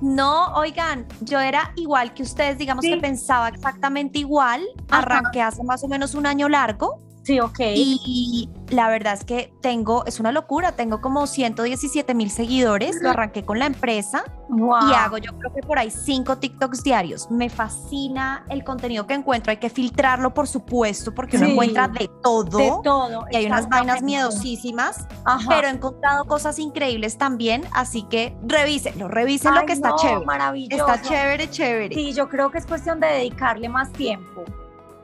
[0.00, 4.64] No, oigan, yo era igual que ustedes, digamos que pensaba exactamente igual.
[4.90, 7.60] Arranqué hace más o menos un año largo Sí, ok.
[7.60, 13.10] Y la verdad es que tengo, es una locura, tengo como 117 mil seguidores, lo
[13.10, 17.30] arranqué con la empresa y hago yo creo que por ahí cinco TikToks diarios.
[17.30, 22.08] Me fascina el contenido que encuentro, hay que filtrarlo por supuesto porque uno encuentra de
[22.22, 22.56] todo.
[22.56, 23.26] De todo.
[23.30, 25.06] Y hay unas vainas miedosísimas,
[25.46, 30.24] pero he encontrado cosas increíbles también, así que revísenlo, revisen lo que está chévere.
[30.24, 30.86] Maravilloso.
[30.86, 31.94] Está chévere, chévere.
[31.94, 34.46] Sí, yo creo que es cuestión de dedicarle más tiempo.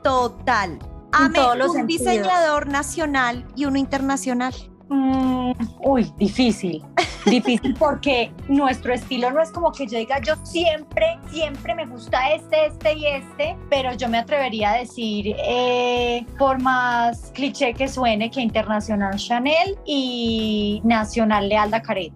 [0.01, 0.79] Total.
[1.15, 4.53] Ame un diseñador nacional y uno internacional.
[4.89, 5.51] Mm,
[5.83, 6.83] uy, difícil.
[7.25, 12.31] Difícil porque nuestro estilo no es como que yo diga, yo siempre, siempre me gusta
[12.33, 17.87] este, este y este, pero yo me atrevería a decir, eh, por más cliché que
[17.87, 22.13] suene, que Internacional Chanel y Nacional Lealda Caret.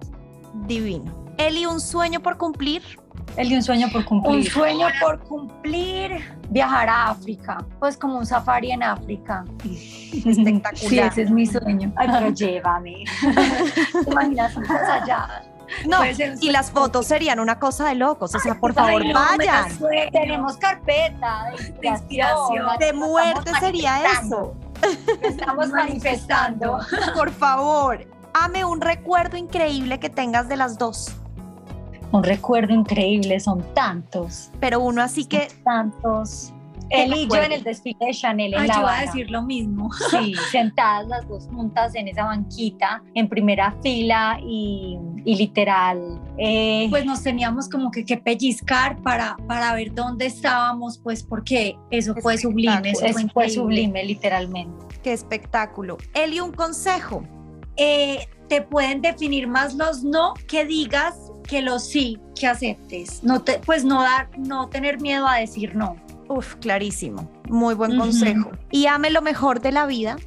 [0.67, 1.19] Divino.
[1.37, 2.83] Eli, un sueño por cumplir.
[3.39, 4.35] Eli, un sueño por cumplir.
[4.35, 6.37] Un sueño por cumplir.
[6.49, 9.45] Viajar a África, pues como un safari en África.
[9.63, 10.73] Espectacular.
[10.73, 11.93] Sí, ese es mi sueño.
[11.95, 13.05] Ay, pero llévame.
[14.03, 15.43] ¿Te imaginas allá?
[15.87, 15.99] No,
[16.41, 18.35] y las fotos serían una cosa de locos.
[18.35, 19.69] O sea, por favor, vayan.
[20.11, 21.45] Tenemos carpeta
[21.79, 22.67] de inspiración.
[22.77, 24.53] De muerte sería eso.
[25.21, 26.79] Estamos manifestando.
[27.15, 31.15] Por favor, ame un recuerdo increíble que tengas de las dos.
[32.11, 34.51] Un recuerdo increíble, son tantos.
[34.59, 35.47] Pero uno así que...
[35.63, 36.53] Tantos.
[36.91, 39.29] Él y yo en el desfile de Chanel en Ay, La yo iba a decir
[39.29, 39.91] lo mismo.
[40.09, 46.19] Sí, sentadas las dos juntas en esa banquita, en primera fila y, y literal.
[46.39, 51.77] eh, Pues nos teníamos como que, que pellizcar para, para ver dónde estábamos, pues porque
[51.91, 52.89] eso fue sublime.
[52.89, 54.83] Eso es- fue, sublime, literalmente.
[55.03, 55.97] Qué espectáculo.
[56.15, 57.23] Eli, un consejo.
[57.77, 63.23] Eh, te pueden definir más los no que digas que los sí que aceptes.
[63.23, 65.95] No te, pues no dar, no tener miedo a decir no.
[66.27, 67.29] Uf, clarísimo.
[67.49, 68.51] Muy buen consejo.
[68.71, 70.17] Y ame lo mejor de la vida.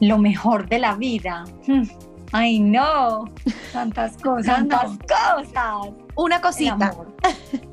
[0.00, 1.44] Lo mejor de la vida.
[1.66, 1.82] Hmm.
[2.32, 3.26] Ay, no.
[3.72, 4.46] Tantas cosas.
[4.68, 4.98] Tantas no.
[4.98, 6.01] cosas.
[6.14, 6.72] Una El cosita.
[6.88, 7.12] amor.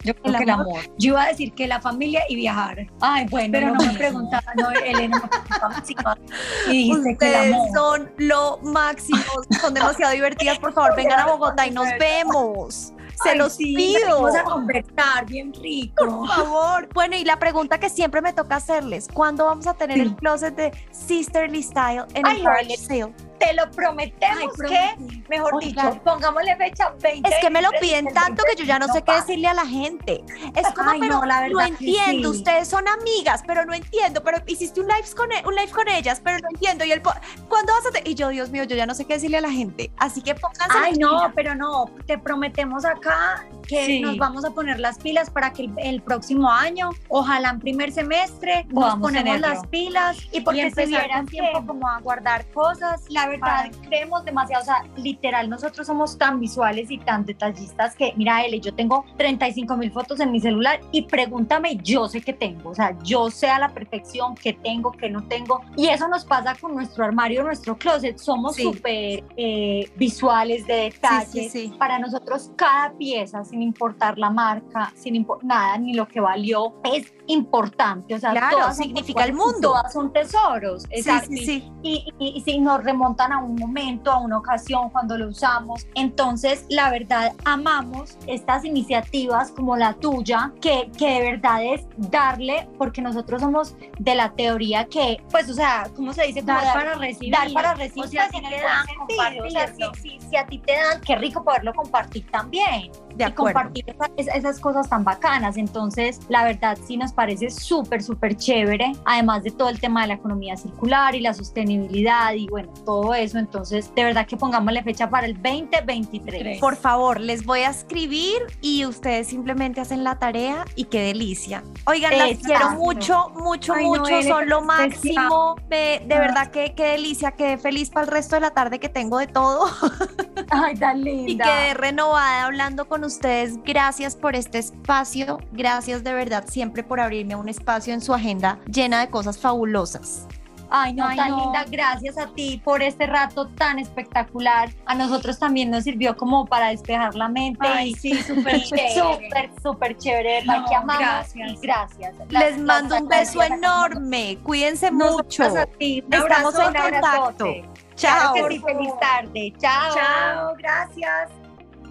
[0.04, 0.68] Yo creo El que el amor.
[0.68, 0.82] amor.
[0.98, 2.88] Yo iba a decir que la familia y viajar.
[3.02, 3.50] Ay, bueno.
[3.52, 3.98] Pero no me mismo.
[3.98, 5.22] preguntaba, no, Elena.
[6.68, 7.70] Y dijiste que el Ustedes amor.
[7.74, 9.20] son lo máximo,
[9.62, 10.60] son demasiado divertidas.
[10.60, 12.94] Por favor, vengan a Bogotá y nos vemos.
[13.24, 14.22] Se Ay, los sí, pido.
[14.22, 16.06] Vamos a conversar bien rico.
[16.06, 16.88] Por favor.
[16.94, 20.04] Bueno, y la pregunta que siempre me toca hacerles: ¿cuándo vamos a tener Sí.
[20.04, 22.44] el closet de Sisterly Style en Ay, el
[22.78, 23.14] sale?
[23.40, 25.92] Te lo prometemos Ay, que, mejor Oigan.
[25.92, 27.30] dicho, pongámosle fecha 20.
[27.30, 29.54] Es que me lo 23, piden tanto que yo ya no sé qué decirle a
[29.54, 30.24] la gente.
[30.56, 32.38] Es como, Ay, pero no, la no, entiendo, sí.
[32.40, 35.88] ustedes son amigas, pero no entiendo, pero hiciste un live con, e- un live con
[35.88, 36.84] ellas, pero no entiendo.
[36.86, 38.10] Y el ¿cuándo vas a te-?
[38.10, 39.92] Y yo, Dios mío, yo ya no sé qué decirle a la gente.
[39.98, 41.32] Así que pónganse Ay, no, pilas.
[41.36, 44.02] pero no, te prometemos acá que Sí.
[44.02, 47.92] nos vamos a poner las pilas para que el, el próximo año, ojalá en primer
[47.92, 53.04] semestre, nos ponemos las pilas Y porque si empezar vieran tiempo como a guardar cosas.
[53.10, 58.14] La verdad, creemos demasiado, o sea, literal, nosotros somos tan visuales y tan detallistas que,
[58.18, 62.34] mira, Ele, yo tengo 35 mil fotos en mi celular y pregúntame, yo sé que
[62.34, 65.62] tengo, o sea, yo sé a la perfección qué tengo, qué no tengo.
[65.76, 68.18] Y eso nos pasa con nuestro armario, nuestro closet.
[68.18, 68.64] Somos Sí.
[68.64, 71.30] súper eh, visuales de detalles.
[71.32, 71.76] Sí, sí, sí.
[71.78, 76.74] Para nosotros, cada pieza, sin importar la marca, sin importar nada, ni lo que valió,
[76.84, 78.16] es importante.
[78.16, 79.60] O sea, Claro, todas significa el mundo.
[79.70, 80.84] Todas son tesoros.
[80.84, 81.28] Sí, Exacto.
[81.30, 81.72] sí, sí.
[81.84, 82.84] Y, y- y si nos
[83.20, 85.86] remontan a un momento, a una ocasión cuando lo usamos.
[85.95, 92.67] Entonces, la verdad, amamos estas iniciativas como la tuya, que, que de verdad es darle,
[92.78, 96.41] porque nosotros somos de la teoría que, pues, o sea, ¿cómo se dice?
[96.41, 97.32] Como Dar para recibir.
[97.34, 98.05] Dar para recibir.
[98.05, 99.45] O sea, pues, si en te dan, sentido.
[99.45, 103.24] O sea, si, si- si a ti te dan, qué rico poderlo compartir también De
[103.24, 103.53] y acuerdo.
[103.59, 105.57] compartir esa- es- esas cosas tan bacanas.
[105.57, 110.07] Entonces, la verdad sí nos parece súper, súper chévere, además de todo el tema de
[110.09, 113.38] la economía circular y la sostenibilidad y bueno, todo eso.
[113.39, 116.60] Entonces, de verdad que pongámosle fecha para el 2023.
[116.60, 121.64] Por favor, les voy a escribir y ustedes simplemente hacen la tarea y qué delicia.
[121.86, 122.47] Oigan, las Exacto.
[122.47, 125.55] quiero mucho, mucho, Ay, no, mucho, Ele, son lo máximo.
[125.70, 126.20] Me- de Ah.
[126.20, 129.28] verdad que qué delicia, quedé feliz para el resto de la tarde que tengo de
[129.28, 129.66] todo
[130.49, 131.45] Ay, tan y linda.
[131.45, 133.62] quedé renovada hablando con ustedes.
[133.64, 138.60] Gracias por este espacio, gracias de verdad siempre por abrirme un espacio en su agenda
[138.66, 140.28] llena de cosas fabulosas.
[140.72, 141.38] Ay, no, Ay, tan no.
[141.43, 141.65] linda.
[141.70, 144.70] Gracias a ti por este rato tan espectacular.
[144.86, 147.67] A nosotros también nos sirvió como para despejar la mente.
[147.67, 148.93] Ay, y sí, súper chévere.
[148.93, 150.43] Súper, súper chévere.
[150.45, 151.51] No, que amamos gracias.
[151.51, 152.15] y gracias.
[152.30, 155.43] Las- Les las mando un beso enorme, cuídense mucho.
[155.43, 156.03] A ti.
[156.11, 157.45] Estamos abrazo, en contacto.
[157.45, 158.34] Claro Chao.
[158.34, 159.53] que sí, feliz tarde.
[159.59, 159.93] Chao.
[159.95, 161.30] Chao, gracias.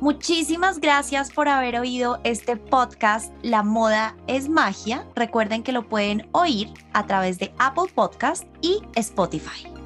[0.01, 5.05] Muchísimas gracias por haber oído este podcast La moda es magia.
[5.17, 9.78] Recuerden que lo pueden oír a través de Apple Podcast y Spotify.